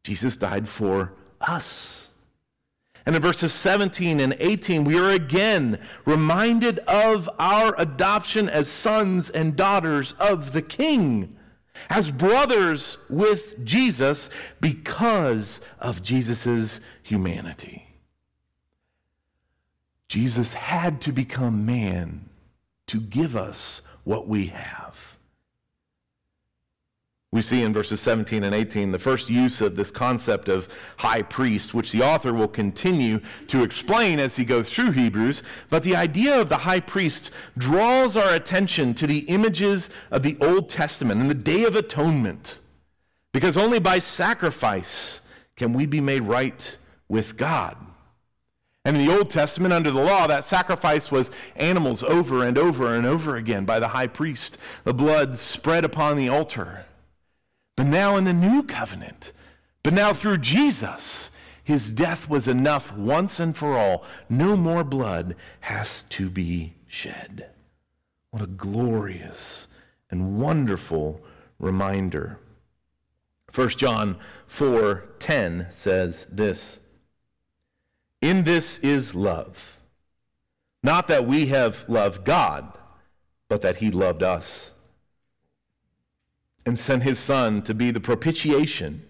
Jesus 0.05 0.37
died 0.37 0.69
for 0.69 1.13
us. 1.41 2.11
And 3.07 3.15
in 3.15 3.21
verses 3.23 3.51
17 3.53 4.19
and 4.19 4.37
18, 4.39 4.83
we 4.83 4.99
are 4.99 5.09
again 5.09 5.79
reminded 6.05 6.77
of 6.79 7.27
our 7.39 7.73
adoption 7.79 8.47
as 8.47 8.69
sons 8.69 9.31
and 9.31 9.55
daughters 9.55 10.13
of 10.19 10.53
the 10.53 10.61
King, 10.61 11.35
as 11.89 12.11
brothers 12.11 12.99
with 13.09 13.65
Jesus 13.65 14.29
because 14.61 15.59
of 15.79 16.03
Jesus' 16.03 16.79
humanity. 17.01 17.87
Jesus 20.07 20.53
had 20.53 21.01
to 21.01 21.11
become 21.11 21.65
man 21.65 22.29
to 22.85 23.01
give 23.01 23.35
us 23.35 23.81
what 24.03 24.27
we 24.27 24.47
have. 24.47 25.14
We 27.35 27.41
see 27.41 27.63
in 27.63 27.73
verses 27.73 27.99
17 27.99 28.45
and 28.45 28.55
18 28.55 28.93
the 28.93 28.97
first 28.97 29.29
use 29.29 29.59
of 29.59 29.75
this 29.75 29.91
concept 29.91 30.47
of 30.47 30.69
high 30.95 31.21
priest, 31.21 31.73
which 31.73 31.91
the 31.91 32.01
author 32.01 32.33
will 32.33 32.47
continue 32.47 33.19
to 33.47 33.61
explain 33.61 34.21
as 34.21 34.37
he 34.37 34.45
goes 34.45 34.69
through 34.69 34.91
Hebrews. 34.91 35.43
But 35.69 35.83
the 35.83 35.97
idea 35.97 36.39
of 36.39 36.47
the 36.47 36.59
high 36.59 36.79
priest 36.79 37.31
draws 37.57 38.15
our 38.15 38.33
attention 38.33 38.93
to 38.93 39.05
the 39.05 39.19
images 39.27 39.89
of 40.11 40.23
the 40.23 40.37
Old 40.39 40.69
Testament 40.69 41.19
and 41.19 41.29
the 41.29 41.33
Day 41.35 41.65
of 41.65 41.75
Atonement. 41.75 42.59
Because 43.33 43.57
only 43.57 43.79
by 43.79 43.99
sacrifice 43.99 45.19
can 45.57 45.73
we 45.73 45.85
be 45.85 45.99
made 45.99 46.21
right 46.21 46.77
with 47.09 47.35
God. 47.35 47.75
And 48.85 48.95
in 48.95 49.05
the 49.05 49.13
Old 49.13 49.29
Testament, 49.29 49.73
under 49.73 49.91
the 49.91 49.99
law, 49.99 50.25
that 50.27 50.45
sacrifice 50.45 51.11
was 51.11 51.31
animals 51.57 52.01
over 52.01 52.45
and 52.45 52.57
over 52.57 52.95
and 52.95 53.05
over 53.05 53.35
again 53.35 53.65
by 53.65 53.79
the 53.79 53.89
high 53.89 54.07
priest, 54.07 54.57
the 54.85 54.93
blood 54.93 55.37
spread 55.37 55.83
upon 55.83 56.15
the 56.15 56.29
altar. 56.29 56.85
But 57.75 57.87
now 57.87 58.15
in 58.15 58.23
the 58.23 58.33
new 58.33 58.63
covenant, 58.63 59.33
but 59.83 59.93
now 59.93 60.13
through 60.13 60.37
Jesus, 60.37 61.31
his 61.63 61.91
death 61.91 62.29
was 62.29 62.47
enough 62.47 62.93
once 62.93 63.39
and 63.39 63.57
for 63.57 63.77
all. 63.77 64.05
No 64.29 64.55
more 64.55 64.83
blood 64.83 65.35
has 65.61 66.03
to 66.09 66.29
be 66.29 66.75
shed. 66.87 67.49
What 68.29 68.43
a 68.43 68.47
glorious 68.47 69.67
and 70.11 70.39
wonderful 70.39 71.21
reminder. 71.59 72.39
1 73.51 73.69
John 73.69 74.19
4:10 74.47 75.71
says 75.71 76.27
this: 76.31 76.79
In 78.21 78.43
this 78.43 78.77
is 78.79 79.15
love, 79.15 79.79
not 80.83 81.07
that 81.07 81.25
we 81.25 81.47
have 81.47 81.83
loved 81.87 82.25
God, 82.25 82.71
but 83.49 83.61
that 83.61 83.77
he 83.77 83.89
loved 83.89 84.21
us 84.21 84.74
and 86.65 86.77
sent 86.77 87.03
his 87.03 87.19
Son 87.19 87.61
to 87.63 87.73
be 87.73 87.91
the 87.91 87.99
propitiation 87.99 89.03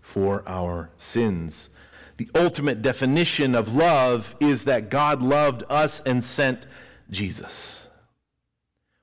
for 0.00 0.42
our 0.46 0.90
sins. 0.96 1.70
The 2.16 2.28
ultimate 2.34 2.82
definition 2.82 3.54
of 3.54 3.74
love 3.74 4.36
is 4.40 4.64
that 4.64 4.90
God 4.90 5.22
loved 5.22 5.64
us 5.68 6.00
and 6.00 6.22
sent 6.22 6.66
Jesus. 7.10 7.88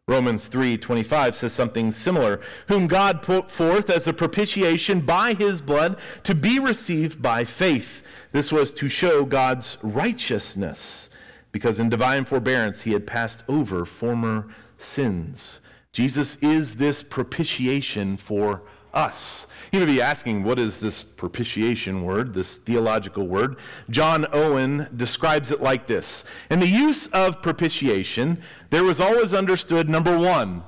Romans 0.07 0.47
3:25 0.47 1.35
says 1.35 1.53
something 1.53 1.91
similar, 1.91 2.41
whom 2.67 2.87
God 2.87 3.21
put 3.21 3.51
forth 3.51 3.89
as 3.89 4.07
a 4.07 4.13
propitiation 4.13 5.01
by 5.01 5.33
his 5.33 5.61
blood 5.61 5.99
to 6.23 6.33
be 6.33 6.57
received 6.59 7.21
by 7.21 7.45
faith. 7.45 8.01
This 8.31 8.51
was 8.51 8.73
to 8.73 8.89
show 8.89 9.23
God's 9.23 9.77
righteousness, 9.83 11.11
because 11.51 11.79
in 11.79 11.89
divine 11.89 12.25
forbearance 12.25 12.81
he 12.81 12.93
had 12.93 13.05
passed 13.05 13.43
over 13.47 13.85
former 13.85 14.47
sins. 14.79 15.59
Jesus 15.99 16.38
is 16.38 16.75
this 16.75 17.03
propitiation 17.03 18.15
for 18.15 18.62
us. 18.93 19.47
You 19.73 19.81
may 19.81 19.85
be 19.85 20.01
asking, 20.01 20.45
what 20.45 20.57
is 20.57 20.79
this 20.79 21.03
propitiation 21.03 22.05
word, 22.05 22.33
this 22.33 22.55
theological 22.55 23.27
word? 23.27 23.57
John 23.89 24.25
Owen 24.31 24.88
describes 24.95 25.51
it 25.51 25.62
like 25.62 25.88
this 25.88 26.23
In 26.49 26.62
the 26.62 26.69
use 26.69 27.07
of 27.07 27.41
propitiation, 27.41 28.41
there 28.69 28.85
was 28.85 29.01
always 29.01 29.33
understood 29.33 29.89
number 29.89 30.17
one, 30.17 30.63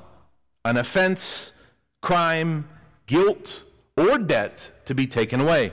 an 0.65 0.75
offense, 0.75 1.53
crime, 2.01 2.67
guilt, 3.07 3.63
or 3.95 4.17
debt 4.17 4.73
to 4.83 4.93
be 4.93 5.07
taken 5.07 5.39
away. 5.39 5.71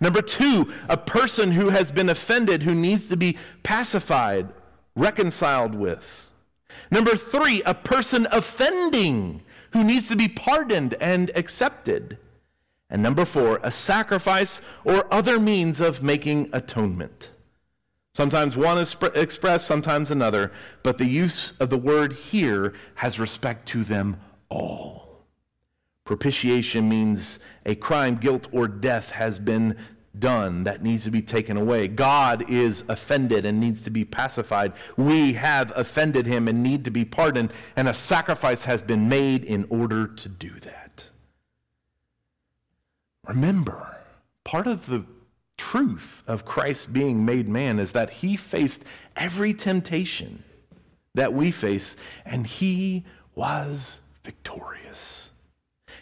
Number 0.00 0.20
two, 0.20 0.74
a 0.88 0.96
person 0.96 1.52
who 1.52 1.68
has 1.68 1.92
been 1.92 2.08
offended 2.08 2.64
who 2.64 2.74
needs 2.74 3.06
to 3.06 3.16
be 3.16 3.38
pacified, 3.62 4.48
reconciled 4.96 5.76
with. 5.76 6.28
Number 6.90 7.16
three, 7.16 7.62
a 7.62 7.74
person 7.74 8.26
offending 8.30 9.42
who 9.72 9.82
needs 9.82 10.08
to 10.08 10.16
be 10.16 10.28
pardoned 10.28 10.94
and 11.00 11.30
accepted. 11.34 12.18
And 12.88 13.02
number 13.02 13.24
four, 13.24 13.60
a 13.62 13.70
sacrifice 13.70 14.60
or 14.84 15.12
other 15.12 15.40
means 15.40 15.80
of 15.80 16.02
making 16.02 16.50
atonement. 16.52 17.30
Sometimes 18.14 18.56
one 18.56 18.78
is 18.78 18.94
expressed, 19.14 19.66
sometimes 19.66 20.12
another, 20.12 20.52
but 20.84 20.98
the 20.98 21.06
use 21.06 21.52
of 21.58 21.70
the 21.70 21.78
word 21.78 22.12
here 22.12 22.72
has 22.96 23.18
respect 23.18 23.66
to 23.70 23.82
them 23.82 24.20
all. 24.48 25.24
Propitiation 26.04 26.88
means 26.88 27.40
a 27.66 27.74
crime, 27.74 28.16
guilt, 28.16 28.46
or 28.52 28.68
death 28.68 29.10
has 29.10 29.38
been 29.40 29.76
done 30.18 30.64
that 30.64 30.82
needs 30.82 31.04
to 31.04 31.10
be 31.10 31.22
taken 31.22 31.56
away. 31.56 31.88
God 31.88 32.48
is 32.48 32.84
offended 32.88 33.44
and 33.44 33.60
needs 33.60 33.82
to 33.82 33.90
be 33.90 34.04
pacified. 34.04 34.72
We 34.96 35.34
have 35.34 35.72
offended 35.76 36.26
him 36.26 36.48
and 36.48 36.62
need 36.62 36.84
to 36.84 36.90
be 36.90 37.04
pardoned, 37.04 37.52
and 37.76 37.88
a 37.88 37.94
sacrifice 37.94 38.64
has 38.64 38.82
been 38.82 39.08
made 39.08 39.44
in 39.44 39.66
order 39.70 40.06
to 40.06 40.28
do 40.28 40.50
that. 40.60 41.10
Remember, 43.26 43.96
part 44.44 44.66
of 44.66 44.86
the 44.86 45.04
truth 45.56 46.22
of 46.26 46.44
Christ 46.44 46.92
being 46.92 47.24
made 47.24 47.48
man 47.48 47.78
is 47.78 47.92
that 47.92 48.10
he 48.10 48.36
faced 48.36 48.84
every 49.16 49.54
temptation 49.54 50.42
that 51.14 51.32
we 51.32 51.50
face, 51.50 51.96
and 52.24 52.46
he 52.46 53.04
was 53.34 54.00
victorious. 54.24 55.23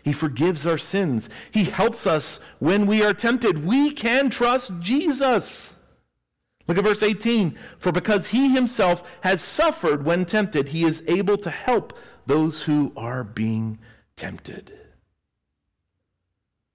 He 0.02 0.12
forgives 0.12 0.66
our 0.66 0.78
sins. 0.78 1.30
He 1.50 1.64
helps 1.64 2.06
us 2.06 2.40
when 2.58 2.86
we 2.86 3.04
are 3.04 3.14
tempted. 3.14 3.64
We 3.64 3.92
can 3.92 4.30
trust 4.30 4.80
Jesus. 4.80 5.80
Look 6.66 6.78
at 6.78 6.84
verse 6.84 7.02
18. 7.02 7.56
For 7.78 7.92
because 7.92 8.28
he 8.28 8.52
himself 8.52 9.02
has 9.22 9.40
suffered 9.40 10.04
when 10.04 10.24
tempted, 10.24 10.68
he 10.68 10.84
is 10.84 11.02
able 11.06 11.36
to 11.38 11.50
help 11.50 11.96
those 12.26 12.62
who 12.62 12.92
are 12.96 13.24
being 13.24 13.78
tempted. 14.16 14.72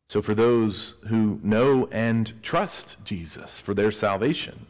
So, 0.10 0.22
for 0.22 0.34
those 0.34 0.96
who 1.08 1.40
know 1.44 1.90
and 1.92 2.32
trust 2.42 2.96
Jesus 3.04 3.60
for 3.60 3.74
their 3.74 3.92
salvation, 3.92 4.68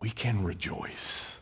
we 0.00 0.10
can 0.10 0.44
rejoice. 0.44 1.40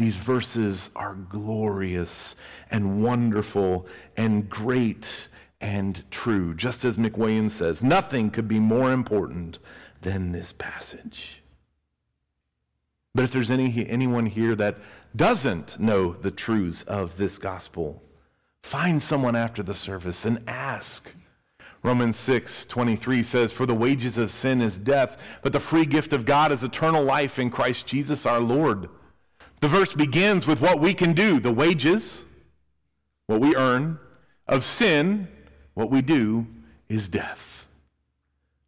These 0.00 0.16
verses 0.16 0.88
are 0.96 1.14
glorious 1.14 2.34
and 2.70 3.02
wonderful 3.02 3.86
and 4.16 4.48
great 4.48 5.28
and 5.60 6.10
true. 6.10 6.54
Just 6.54 6.86
as 6.86 6.96
McWilliams 6.96 7.50
says, 7.50 7.82
nothing 7.82 8.30
could 8.30 8.48
be 8.48 8.58
more 8.58 8.92
important 8.92 9.58
than 10.00 10.32
this 10.32 10.54
passage. 10.54 11.42
But 13.14 13.24
if 13.24 13.32
there's 13.32 13.50
any, 13.50 13.86
anyone 13.90 14.24
here 14.24 14.54
that 14.54 14.78
doesn't 15.14 15.78
know 15.78 16.14
the 16.14 16.30
truths 16.30 16.82
of 16.84 17.18
this 17.18 17.36
gospel, 17.36 18.02
find 18.62 19.02
someone 19.02 19.36
after 19.36 19.62
the 19.62 19.74
service 19.74 20.24
and 20.24 20.42
ask. 20.48 21.12
Romans 21.82 22.16
6 22.16 22.64
23 22.64 23.22
says, 23.22 23.52
For 23.52 23.66
the 23.66 23.74
wages 23.74 24.16
of 24.16 24.30
sin 24.30 24.62
is 24.62 24.78
death, 24.78 25.18
but 25.42 25.52
the 25.52 25.60
free 25.60 25.84
gift 25.84 26.14
of 26.14 26.24
God 26.24 26.52
is 26.52 26.64
eternal 26.64 27.04
life 27.04 27.38
in 27.38 27.50
Christ 27.50 27.86
Jesus 27.86 28.24
our 28.24 28.40
Lord. 28.40 28.88
The 29.60 29.68
verse 29.68 29.94
begins 29.94 30.46
with 30.46 30.60
what 30.60 30.80
we 30.80 30.94
can 30.94 31.12
do 31.12 31.38
the 31.38 31.52
wages, 31.52 32.24
what 33.26 33.40
we 33.40 33.54
earn, 33.54 33.98
of 34.46 34.64
sin, 34.64 35.28
what 35.74 35.90
we 35.90 36.02
do, 36.02 36.46
is 36.88 37.08
death. 37.08 37.66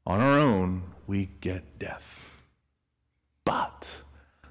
On 0.06 0.20
our 0.20 0.38
own, 0.38 0.84
we 1.06 1.30
get 1.40 1.78
death. 1.78 2.20
But 3.44 4.02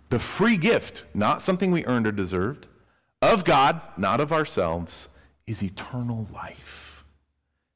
the 0.09 0.19
free 0.19 0.57
gift, 0.57 1.05
not 1.13 1.43
something 1.43 1.71
we 1.71 1.85
earned 1.85 2.07
or 2.07 2.11
deserved, 2.11 2.67
of 3.21 3.45
God, 3.45 3.81
not 3.97 4.19
of 4.19 4.33
ourselves, 4.33 5.09
is 5.47 5.63
eternal 5.63 6.27
life. 6.33 7.03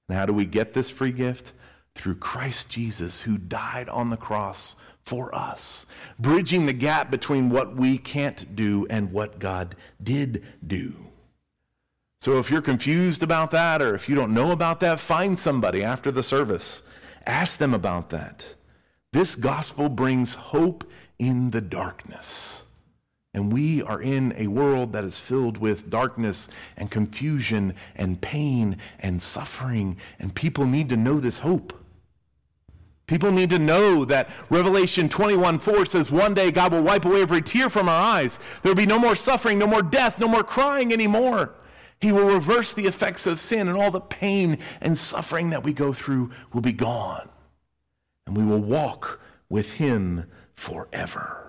And 0.10 0.18
how 0.18 0.26
do 0.26 0.34
we 0.34 0.46
get 0.46 0.74
this 0.74 0.90
free 0.90 1.12
gift? 1.12 1.54
Through 1.94 2.16
Christ 2.16 2.70
Jesus, 2.70 3.22
who 3.22 3.38
died 3.38 3.88
on 3.90 4.10
the 4.10 4.18
cross 4.18 4.76
for 5.06 5.34
us, 5.34 5.86
bridging 6.20 6.66
the 6.66 6.74
gap 6.74 7.12
between 7.12 7.50
what 7.50 7.76
we 7.76 7.98
can't 7.98 8.56
do 8.56 8.88
and 8.90 9.12
what 9.12 9.40
God 9.40 9.76
did 10.02 10.44
do. 10.66 10.96
So 12.22 12.40
if 12.40 12.50
you're 12.50 12.62
confused 12.62 13.22
about 13.22 13.52
that 13.52 13.82
or 13.84 13.94
if 13.94 14.10
you 14.10 14.16
don't 14.16 14.34
know 14.34 14.52
about 14.52 14.80
that, 14.80 15.00
find 15.00 15.38
somebody 15.38 15.84
after 15.84 16.12
the 16.12 16.24
service. 16.24 16.82
Ask 17.28 17.60
them 17.60 17.74
about 17.74 18.10
that. 18.10 18.56
This 19.14 19.36
gospel 19.36 19.90
brings 19.90 20.34
hope 20.34 20.90
in 21.20 21.52
the 21.52 21.62
darkness. 21.62 22.64
And 23.36 23.54
we 23.54 23.84
are 23.84 24.02
in 24.02 24.34
a 24.38 24.48
world 24.48 24.94
that 24.94 25.04
is 25.04 25.20
filled 25.20 25.58
with 25.58 25.90
darkness 25.90 26.48
and 26.78 26.90
confusion 26.90 27.76
and 27.96 28.20
pain 28.20 28.78
and 29.00 29.22
suffering. 29.22 29.98
And 30.18 30.34
people 30.34 30.66
need 30.66 30.90
to 30.90 30.98
know 30.98 31.20
this 31.20 31.40
hope. 31.40 31.85
People 33.08 33.32
need 33.32 33.52
to 33.52 33.60
know 33.60 34.04
that 34.06 34.30
Revelation 34.50 35.10
21 35.10 35.60
4 35.60 35.86
says 35.86 36.10
one 36.10 36.34
day 36.34 36.52
God 36.52 36.72
will 36.72 36.82
wipe 36.82 37.06
away 37.06 37.22
every 37.22 37.42
tear 37.42 37.70
from 37.70 37.88
our 37.88 38.02
eyes. 38.02 38.40
There 38.64 38.72
will 38.72 38.78
be 38.78 38.88
no 38.88 38.98
more 38.98 39.16
suffering, 39.16 39.60
no 39.60 39.68
more 39.68 39.84
death, 39.84 40.20
no 40.20 40.28
more 40.28 40.44
crying 40.44 40.92
anymore. 40.92 41.54
He 42.00 42.12
will 42.12 42.26
reverse 42.26 42.74
the 42.74 42.88
effects 42.88 43.26
of 43.28 43.40
sin, 43.40 43.68
and 43.68 43.78
all 43.78 43.92
the 43.92 44.02
pain 44.02 44.58
and 44.82 44.98
suffering 44.98 45.52
that 45.52 45.64
we 45.64 45.72
go 45.72 45.94
through 45.94 46.32
will 46.52 46.62
be 46.62 46.74
gone. 46.74 47.30
And 48.26 48.36
we 48.36 48.44
will 48.44 48.60
walk 48.60 49.20
with 49.50 49.74
Him 49.74 50.30
forever. 50.56 51.42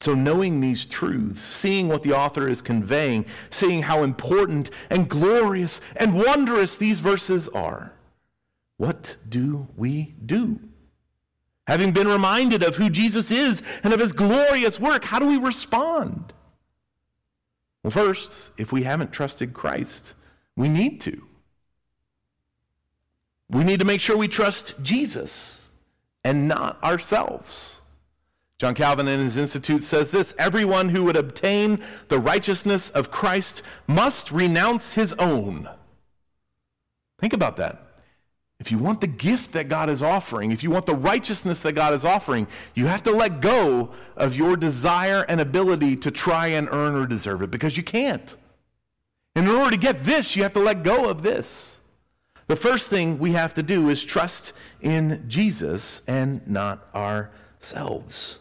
So, 0.00 0.14
knowing 0.14 0.60
these 0.60 0.84
truths, 0.84 1.42
seeing 1.42 1.86
what 1.86 2.02
the 2.02 2.12
author 2.12 2.48
is 2.48 2.60
conveying, 2.60 3.24
seeing 3.50 3.82
how 3.82 4.02
important 4.02 4.68
and 4.90 5.08
glorious 5.08 5.80
and 5.94 6.14
wondrous 6.14 6.76
these 6.76 6.98
verses 6.98 7.48
are, 7.50 7.91
what 8.82 9.16
do 9.28 9.68
we 9.76 10.12
do? 10.26 10.58
Having 11.68 11.92
been 11.92 12.08
reminded 12.08 12.64
of 12.64 12.74
who 12.74 12.90
Jesus 12.90 13.30
is 13.30 13.62
and 13.84 13.94
of 13.94 14.00
his 14.00 14.12
glorious 14.12 14.80
work, 14.80 15.04
how 15.04 15.20
do 15.20 15.26
we 15.28 15.36
respond? 15.36 16.32
Well, 17.84 17.92
first, 17.92 18.50
if 18.58 18.72
we 18.72 18.82
haven't 18.82 19.12
trusted 19.12 19.54
Christ, 19.54 20.14
we 20.56 20.68
need 20.68 21.00
to. 21.02 21.22
We 23.48 23.62
need 23.62 23.78
to 23.78 23.84
make 23.84 24.00
sure 24.00 24.16
we 24.16 24.26
trust 24.26 24.74
Jesus 24.82 25.70
and 26.24 26.48
not 26.48 26.82
ourselves. 26.82 27.82
John 28.58 28.74
Calvin 28.74 29.06
in 29.06 29.20
his 29.20 29.36
Institute 29.36 29.84
says 29.84 30.10
this 30.10 30.34
Everyone 30.38 30.88
who 30.88 31.04
would 31.04 31.16
obtain 31.16 31.78
the 32.08 32.18
righteousness 32.18 32.90
of 32.90 33.12
Christ 33.12 33.62
must 33.86 34.32
renounce 34.32 34.94
his 34.94 35.12
own. 35.20 35.68
Think 37.20 37.32
about 37.32 37.56
that. 37.58 37.91
If 38.62 38.70
you 38.70 38.78
want 38.78 39.00
the 39.00 39.08
gift 39.08 39.50
that 39.52 39.68
God 39.68 39.90
is 39.90 40.02
offering, 40.02 40.52
if 40.52 40.62
you 40.62 40.70
want 40.70 40.86
the 40.86 40.94
righteousness 40.94 41.58
that 41.58 41.72
God 41.72 41.94
is 41.94 42.04
offering, 42.04 42.46
you 42.76 42.86
have 42.86 43.02
to 43.02 43.10
let 43.10 43.40
go 43.40 43.90
of 44.16 44.36
your 44.36 44.56
desire 44.56 45.24
and 45.28 45.40
ability 45.40 45.96
to 45.96 46.12
try 46.12 46.46
and 46.46 46.68
earn 46.70 46.94
or 46.94 47.04
deserve 47.04 47.42
it 47.42 47.50
because 47.50 47.76
you 47.76 47.82
can't. 47.82 48.36
And 49.34 49.48
in 49.48 49.52
order 49.52 49.72
to 49.72 49.76
get 49.76 50.04
this, 50.04 50.36
you 50.36 50.44
have 50.44 50.52
to 50.52 50.60
let 50.60 50.84
go 50.84 51.08
of 51.08 51.22
this. 51.22 51.80
The 52.46 52.54
first 52.54 52.88
thing 52.88 53.18
we 53.18 53.32
have 53.32 53.52
to 53.54 53.64
do 53.64 53.88
is 53.88 54.04
trust 54.04 54.52
in 54.80 55.24
Jesus 55.26 56.00
and 56.06 56.46
not 56.46 56.86
ourselves. 56.94 58.38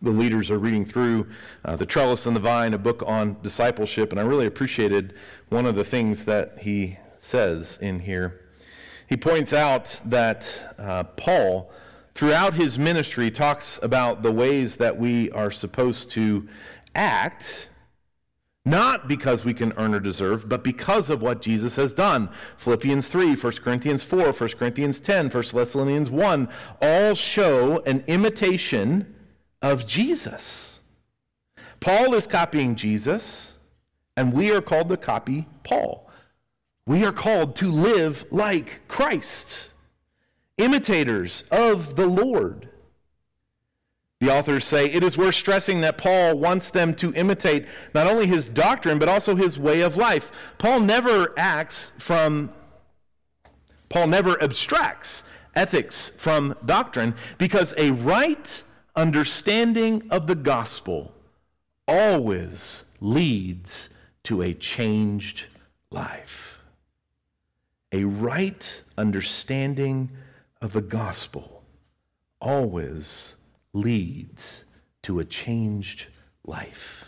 The 0.00 0.08
leaders 0.08 0.50
are 0.50 0.58
reading 0.58 0.86
through 0.86 1.28
uh, 1.66 1.76
The 1.76 1.84
Trellis 1.84 2.24
and 2.24 2.34
the 2.34 2.40
Vine, 2.40 2.72
a 2.72 2.78
book 2.78 3.02
on 3.06 3.36
discipleship, 3.42 4.10
and 4.10 4.18
I 4.18 4.24
really 4.24 4.46
appreciated 4.46 5.12
one 5.50 5.66
of 5.66 5.74
the 5.74 5.84
things 5.84 6.24
that 6.24 6.60
he 6.60 6.96
says 7.20 7.78
in 7.82 8.00
here. 8.00 8.40
He 9.08 9.16
points 9.16 9.52
out 9.52 10.00
that 10.04 10.74
uh, 10.78 11.04
Paul, 11.04 11.70
throughout 12.14 12.54
his 12.54 12.78
ministry, 12.78 13.30
talks 13.30 13.78
about 13.82 14.22
the 14.22 14.32
ways 14.32 14.76
that 14.76 14.98
we 14.98 15.30
are 15.30 15.50
supposed 15.50 16.10
to 16.10 16.48
act, 16.94 17.68
not 18.64 19.06
because 19.06 19.44
we 19.44 19.54
can 19.54 19.72
earn 19.76 19.94
or 19.94 20.00
deserve, 20.00 20.48
but 20.48 20.64
because 20.64 21.08
of 21.08 21.22
what 21.22 21.40
Jesus 21.40 21.76
has 21.76 21.94
done. 21.94 22.28
Philippians 22.56 23.08
3, 23.08 23.36
1 23.36 23.52
Corinthians 23.54 24.02
4, 24.02 24.32
1 24.32 24.48
Corinthians 24.50 24.98
10, 24.98 25.30
1 25.30 25.44
Thessalonians 25.52 26.10
1 26.10 26.48
all 26.82 27.14
show 27.14 27.80
an 27.84 28.02
imitation 28.08 29.14
of 29.62 29.86
Jesus. 29.86 30.80
Paul 31.78 32.14
is 32.14 32.26
copying 32.26 32.74
Jesus, 32.74 33.58
and 34.16 34.32
we 34.32 34.50
are 34.50 34.60
called 34.60 34.88
to 34.88 34.96
copy 34.96 35.46
Paul. 35.62 36.05
We 36.86 37.04
are 37.04 37.12
called 37.12 37.56
to 37.56 37.70
live 37.70 38.24
like 38.30 38.86
Christ, 38.86 39.70
imitators 40.56 41.42
of 41.50 41.96
the 41.96 42.06
Lord. 42.06 42.68
The 44.20 44.32
authors 44.32 44.64
say 44.64 44.86
it 44.86 45.02
is 45.02 45.18
worth 45.18 45.34
stressing 45.34 45.80
that 45.80 45.98
Paul 45.98 46.38
wants 46.38 46.70
them 46.70 46.94
to 46.94 47.12
imitate 47.14 47.66
not 47.92 48.06
only 48.06 48.28
his 48.28 48.48
doctrine, 48.48 49.00
but 49.00 49.08
also 49.08 49.34
his 49.34 49.58
way 49.58 49.80
of 49.80 49.96
life. 49.96 50.30
Paul 50.58 50.80
never 50.80 51.34
acts 51.36 51.90
from, 51.98 52.52
Paul 53.88 54.06
never 54.06 54.40
abstracts 54.40 55.24
ethics 55.56 56.12
from 56.16 56.56
doctrine 56.64 57.16
because 57.36 57.74
a 57.76 57.90
right 57.90 58.62
understanding 58.94 60.04
of 60.10 60.28
the 60.28 60.36
gospel 60.36 61.12
always 61.88 62.84
leads 63.00 63.90
to 64.22 64.40
a 64.40 64.54
changed 64.54 65.46
life 65.90 66.55
a 67.92 68.04
right 68.04 68.82
understanding 68.96 70.10
of 70.60 70.72
the 70.72 70.82
gospel 70.82 71.62
always 72.40 73.36
leads 73.72 74.64
to 75.02 75.18
a 75.18 75.24
changed 75.24 76.06
life. 76.44 77.04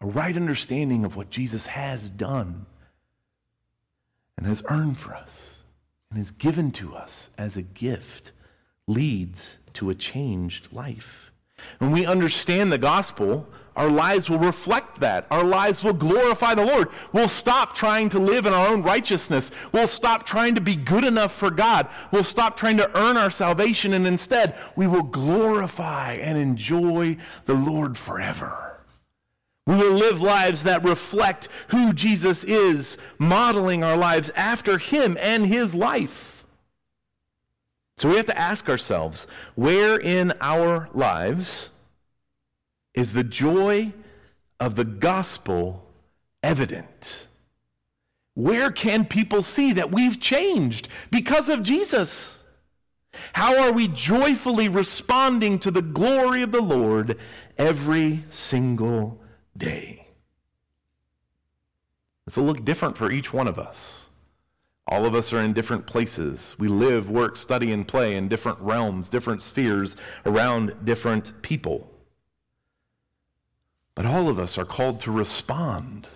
A 0.00 0.06
right 0.06 0.36
understanding 0.36 1.04
of 1.04 1.16
what 1.16 1.30
Jesus 1.30 1.66
has 1.66 2.10
done 2.10 2.66
and 4.36 4.46
has 4.46 4.62
earned 4.68 4.98
for 4.98 5.14
us 5.14 5.62
and 6.10 6.18
has 6.18 6.30
given 6.30 6.70
to 6.72 6.94
us 6.94 7.30
as 7.38 7.56
a 7.56 7.62
gift 7.62 8.32
leads 8.86 9.58
to 9.72 9.90
a 9.90 9.94
changed 9.94 10.72
life. 10.72 11.30
When 11.78 11.90
we 11.90 12.06
understand 12.06 12.70
the 12.70 12.78
gospel, 12.78 13.48
our 13.76 13.90
lives 13.90 14.28
will 14.28 14.38
reflect 14.38 15.00
that. 15.00 15.26
Our 15.30 15.44
lives 15.44 15.84
will 15.84 15.92
glorify 15.92 16.54
the 16.54 16.64
Lord. 16.64 16.88
We'll 17.12 17.28
stop 17.28 17.74
trying 17.74 18.08
to 18.10 18.18
live 18.18 18.46
in 18.46 18.52
our 18.52 18.68
own 18.68 18.82
righteousness. 18.82 19.50
We'll 19.72 19.86
stop 19.86 20.24
trying 20.24 20.54
to 20.54 20.60
be 20.60 20.76
good 20.76 21.04
enough 21.04 21.32
for 21.34 21.50
God. 21.50 21.88
We'll 22.10 22.24
stop 22.24 22.56
trying 22.56 22.78
to 22.78 22.98
earn 22.98 23.16
our 23.16 23.30
salvation, 23.30 23.92
and 23.92 24.06
instead, 24.06 24.56
we 24.74 24.86
will 24.86 25.02
glorify 25.02 26.14
and 26.14 26.38
enjoy 26.38 27.18
the 27.44 27.54
Lord 27.54 27.98
forever. 27.98 28.80
We 29.66 29.76
will 29.76 29.94
live 29.94 30.22
lives 30.22 30.62
that 30.62 30.84
reflect 30.84 31.48
who 31.68 31.92
Jesus 31.92 32.44
is, 32.44 32.96
modeling 33.18 33.82
our 33.82 33.96
lives 33.96 34.30
after 34.36 34.78
him 34.78 35.16
and 35.20 35.46
his 35.46 35.74
life. 35.74 36.44
So 37.98 38.10
we 38.10 38.16
have 38.16 38.26
to 38.26 38.38
ask 38.38 38.68
ourselves 38.68 39.26
where 39.54 39.96
in 39.96 40.34
our 40.40 40.88
lives 40.92 41.70
is 42.96 43.12
the 43.12 43.22
joy 43.22 43.92
of 44.58 44.74
the 44.74 44.84
gospel 44.84 45.86
evident? 46.42 47.28
Where 48.34 48.70
can 48.70 49.04
people 49.04 49.42
see 49.42 49.72
that 49.74 49.92
we've 49.92 50.20
changed 50.20 50.88
because 51.10 51.48
of 51.48 51.62
Jesus? 51.62 52.42
How 53.34 53.58
are 53.58 53.72
we 53.72 53.88
joyfully 53.88 54.68
responding 54.68 55.58
to 55.60 55.70
the 55.70 55.82
glory 55.82 56.42
of 56.42 56.52
the 56.52 56.60
Lord 56.60 57.18
every 57.56 58.24
single 58.28 59.22
day? 59.56 60.08
This 62.24 62.36
will 62.36 62.44
look 62.44 62.64
different 62.64 62.98
for 62.98 63.10
each 63.10 63.32
one 63.32 63.46
of 63.46 63.58
us. 63.58 64.10
All 64.88 65.06
of 65.06 65.14
us 65.14 65.32
are 65.32 65.40
in 65.40 65.52
different 65.52 65.86
places. 65.86 66.56
We 66.58 66.68
live, 66.68 67.08
work, 67.10 67.36
study, 67.36 67.72
and 67.72 67.86
play 67.86 68.16
in 68.16 68.28
different 68.28 68.58
realms, 68.60 69.08
different 69.08 69.42
spheres, 69.42 69.96
around 70.24 70.84
different 70.84 71.40
people. 71.42 71.90
But 73.96 74.06
all 74.06 74.28
of 74.28 74.38
us 74.38 74.56
are 74.58 74.64
called 74.64 75.00
to 75.00 75.10
respond 75.10 76.06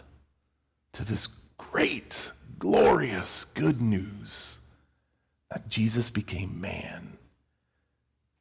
to 0.92 1.04
this 1.04 1.26
great, 1.56 2.30
glorious 2.58 3.46
good 3.54 3.80
news 3.80 4.58
that 5.50 5.68
Jesus 5.68 6.10
became 6.10 6.60
man 6.60 7.16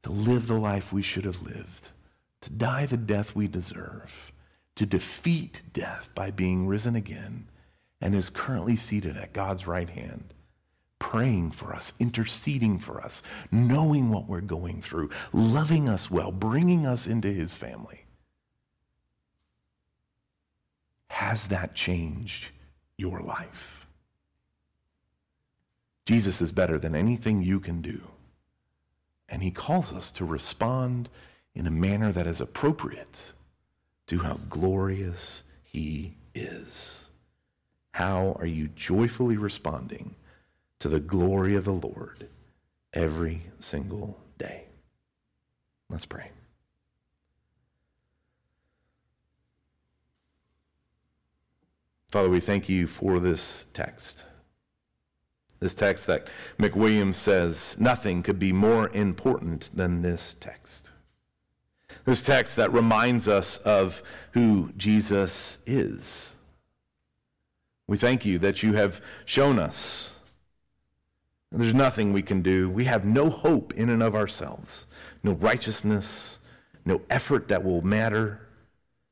to 0.03 0.11
live 0.11 0.47
the 0.47 0.59
life 0.59 0.93
we 0.93 1.01
should 1.01 1.25
have 1.25 1.41
lived, 1.41 1.89
to 2.41 2.49
die 2.49 2.85
the 2.85 2.97
death 2.97 3.33
we 3.33 3.47
deserve, 3.47 4.31
to 4.75 4.85
defeat 4.85 5.61
death 5.73 6.09
by 6.13 6.31
being 6.31 6.67
risen 6.67 6.95
again, 6.95 7.47
and 8.01 8.13
is 8.13 8.29
currently 8.29 8.75
seated 8.75 9.15
at 9.17 9.33
God's 9.33 9.65
right 9.65 9.89
hand, 9.89 10.33
praying 10.99 11.51
for 11.51 11.73
us, 11.73 11.93
interceding 11.97 12.77
for 12.77 13.01
us, 13.01 13.23
knowing 13.51 14.09
what 14.09 14.27
we're 14.27 14.41
going 14.41 14.81
through, 14.81 15.09
loving 15.31 15.87
us 15.87 16.11
well, 16.11 16.31
bringing 16.31 16.85
us 16.85 17.07
into 17.07 17.29
his 17.29 17.53
family. 17.53 18.05
Has 21.09 21.47
that 21.47 21.75
changed 21.75 22.47
your 22.97 23.19
life? 23.19 23.87
Jesus 26.05 26.41
is 26.41 26.51
better 26.51 26.79
than 26.79 26.95
anything 26.95 27.41
you 27.41 27.59
can 27.59 27.81
do. 27.81 28.01
And 29.27 29.43
he 29.43 29.51
calls 29.51 29.93
us 29.93 30.11
to 30.13 30.25
respond 30.25 31.09
in 31.53 31.67
a 31.67 31.71
manner 31.71 32.11
that 32.11 32.25
is 32.25 32.41
appropriate 32.41 33.33
to 34.07 34.19
how 34.19 34.39
glorious 34.49 35.43
he 35.61 36.15
is. 36.33 37.09
How 37.93 38.35
are 38.39 38.45
you 38.45 38.69
joyfully 38.69 39.37
responding 39.37 40.15
to 40.79 40.89
the 40.89 40.99
glory 40.99 41.55
of 41.55 41.65
the 41.65 41.73
Lord 41.73 42.27
every 42.93 43.43
single 43.59 44.19
day? 44.37 44.65
Let's 45.89 46.05
pray. 46.05 46.31
Father, 52.09 52.29
we 52.29 52.39
thank 52.39 52.67
you 52.67 52.87
for 52.87 53.19
this 53.19 53.65
text. 53.73 54.23
This 55.59 55.75
text 55.75 56.07
that 56.07 56.27
McWilliams 56.57 57.15
says 57.15 57.75
nothing 57.79 58.23
could 58.23 58.39
be 58.39 58.51
more 58.51 58.89
important 58.89 59.69
than 59.75 60.01
this 60.01 60.35
text. 60.39 60.91
This 62.05 62.23
text 62.23 62.55
that 62.55 62.73
reminds 62.73 63.27
us 63.27 63.57
of 63.59 64.01
who 64.31 64.71
Jesus 64.77 65.59
is. 65.65 66.35
We 67.87 67.97
thank 67.97 68.25
you 68.25 68.39
that 68.39 68.63
you 68.63 68.73
have 68.73 69.01
shown 69.25 69.59
us 69.59 70.13
there's 71.51 71.73
nothing 71.73 72.13
we 72.13 72.21
can 72.21 72.41
do. 72.41 72.69
We 72.69 72.85
have 72.85 73.05
no 73.05 73.29
hope 73.29 73.73
in 73.73 73.89
and 73.89 74.03
of 74.03 74.15
ourselves, 74.15 74.85
no 75.23 75.33
righteousness, 75.33 76.39
no 76.85 77.01
effort 77.09 77.47
that 77.47 77.63
will 77.63 77.81
matter. 77.81 78.47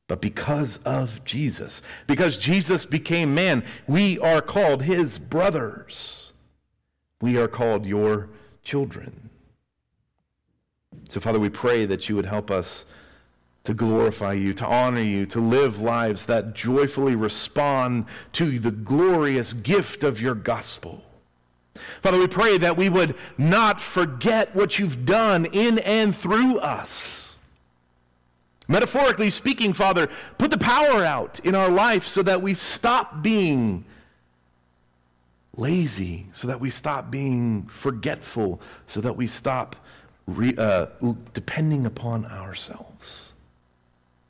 But 0.08 0.22
because 0.22 0.78
of 0.86 1.24
Jesus, 1.26 1.82
because 2.08 2.38
Jesus 2.38 2.86
became 2.86 3.36
man, 3.36 3.64
we 3.88 4.18
are 4.20 4.41
called 4.41 4.84
his 4.84 5.20
brothers. 5.20 6.32
We 7.20 7.38
are 7.38 7.47
called 7.47 7.86
your 7.86 8.30
children. 8.64 9.30
So, 11.10 11.20
Father, 11.20 11.39
we 11.39 11.49
pray 11.49 11.86
that 11.86 12.08
you 12.08 12.16
would 12.16 12.26
help 12.26 12.49
us 12.49 12.86
to 13.66 13.74
glorify 13.74 14.32
you, 14.32 14.53
to 14.53 14.66
honor 14.66 15.01
you, 15.01 15.26
to 15.26 15.41
live 15.41 15.82
lives 15.82 16.26
that 16.26 16.53
joyfully 16.53 17.16
respond 17.16 18.05
to 18.32 18.60
the 18.60 18.72
glorious 18.72 19.51
gift 19.51 20.05
of 20.05 20.22
your 20.22 20.36
gospel. 20.36 21.03
Father, 22.01 22.18
we 22.18 22.28
pray 22.28 22.58
that 22.58 22.78
we 22.78 22.88
would 22.88 23.16
not 23.38 23.82
forget 23.82 24.55
what 24.55 24.80
you've 24.80 25.05
done 25.05 25.45
in 25.47 25.80
and 25.80 26.16
through 26.16 26.60
us. 26.60 27.26
Metaphorically 28.68 29.30
speaking, 29.30 29.74
Father, 29.74 30.09
put 30.38 30.51
the 30.51 30.57
power 30.57 31.03
out 31.03 31.39
in 31.41 31.55
our 31.55 31.70
life 31.70 32.05
so 32.05 32.22
that 32.24 32.41
we 32.41 32.53
stop 32.53 33.22
being 33.22 33.86
lazy, 35.55 36.26
so 36.34 36.47
that 36.47 36.59
we 36.59 36.70
stop 36.70 37.09
being 37.09 37.68
forgetful, 37.68 38.61
so 38.86 39.01
that 39.01 39.15
we 39.15 39.26
stop 39.26 39.76
re, 40.28 40.53
uh, 40.57 40.88
depending 41.34 41.86
upon 41.86 42.26
ourselves. 42.26 43.34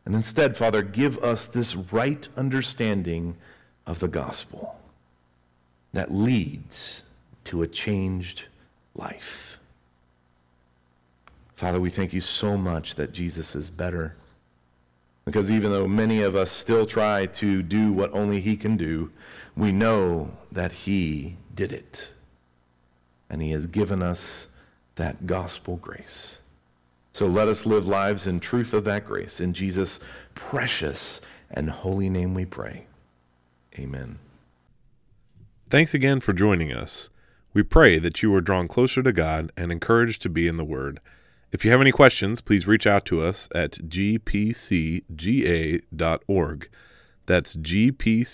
And 0.05 0.15
instead, 0.15 0.55
Father, 0.55 0.81
give 0.81 1.17
us 1.23 1.47
this 1.47 1.75
right 1.75 2.27
understanding 2.37 3.35
of 3.85 3.99
the 3.99 4.07
gospel 4.07 4.79
that 5.93 6.13
leads 6.13 7.03
to 7.45 7.61
a 7.61 7.67
changed 7.67 8.45
life. 8.95 9.57
Father, 11.55 11.79
we 11.79 11.89
thank 11.89 12.13
you 12.13 12.21
so 12.21 12.55
much 12.55 12.95
that 12.95 13.11
Jesus 13.11 13.55
is 13.55 13.69
better. 13.69 14.15
Because 15.27 15.51
even 15.51 15.71
though 15.71 15.89
many 15.89 16.21
of 16.21 16.37
us 16.37 16.49
still 16.49 16.85
try 16.85 17.25
to 17.25 17.61
do 17.61 17.91
what 17.91 18.13
only 18.13 18.39
He 18.39 18.55
can 18.55 18.77
do, 18.77 19.11
we 19.57 19.73
know 19.73 20.31
that 20.53 20.71
He 20.71 21.35
did 21.53 21.73
it. 21.73 22.13
And 23.29 23.41
He 23.41 23.51
has 23.51 23.67
given 23.67 24.01
us 24.01 24.47
that 24.95 25.27
gospel 25.27 25.75
grace. 25.75 26.39
So 27.11 27.27
let 27.27 27.49
us 27.49 27.65
live 27.65 27.85
lives 27.85 28.25
in 28.25 28.39
truth 28.39 28.71
of 28.71 28.85
that 28.85 29.05
grace. 29.05 29.41
In 29.41 29.53
Jesus' 29.53 29.99
precious 30.33 31.19
and 31.51 31.71
holy 31.71 32.09
name 32.09 32.33
we 32.33 32.45
pray. 32.45 32.85
Amen. 33.77 34.19
Thanks 35.69 35.93
again 35.93 36.21
for 36.21 36.31
joining 36.31 36.71
us. 36.71 37.09
We 37.53 37.63
pray 37.63 37.99
that 37.99 38.23
you 38.23 38.33
are 38.33 38.39
drawn 38.39 38.69
closer 38.69 39.03
to 39.03 39.11
God 39.11 39.51
and 39.57 39.73
encouraged 39.73 40.21
to 40.21 40.29
be 40.29 40.47
in 40.47 40.55
the 40.55 40.63
Word. 40.63 41.01
If 41.51 41.63
you 41.63 41.71
have 41.71 41.79
any 41.81 41.91
questions, 41.91 42.41
please 42.41 42.67
reach 42.67 42.85
out 42.85 43.05
to 43.05 43.21
us 43.21 43.47
at 43.55 43.71
gpcga.org. 43.73 45.09
That's 47.25 47.55
gpcga.org. 47.55 48.27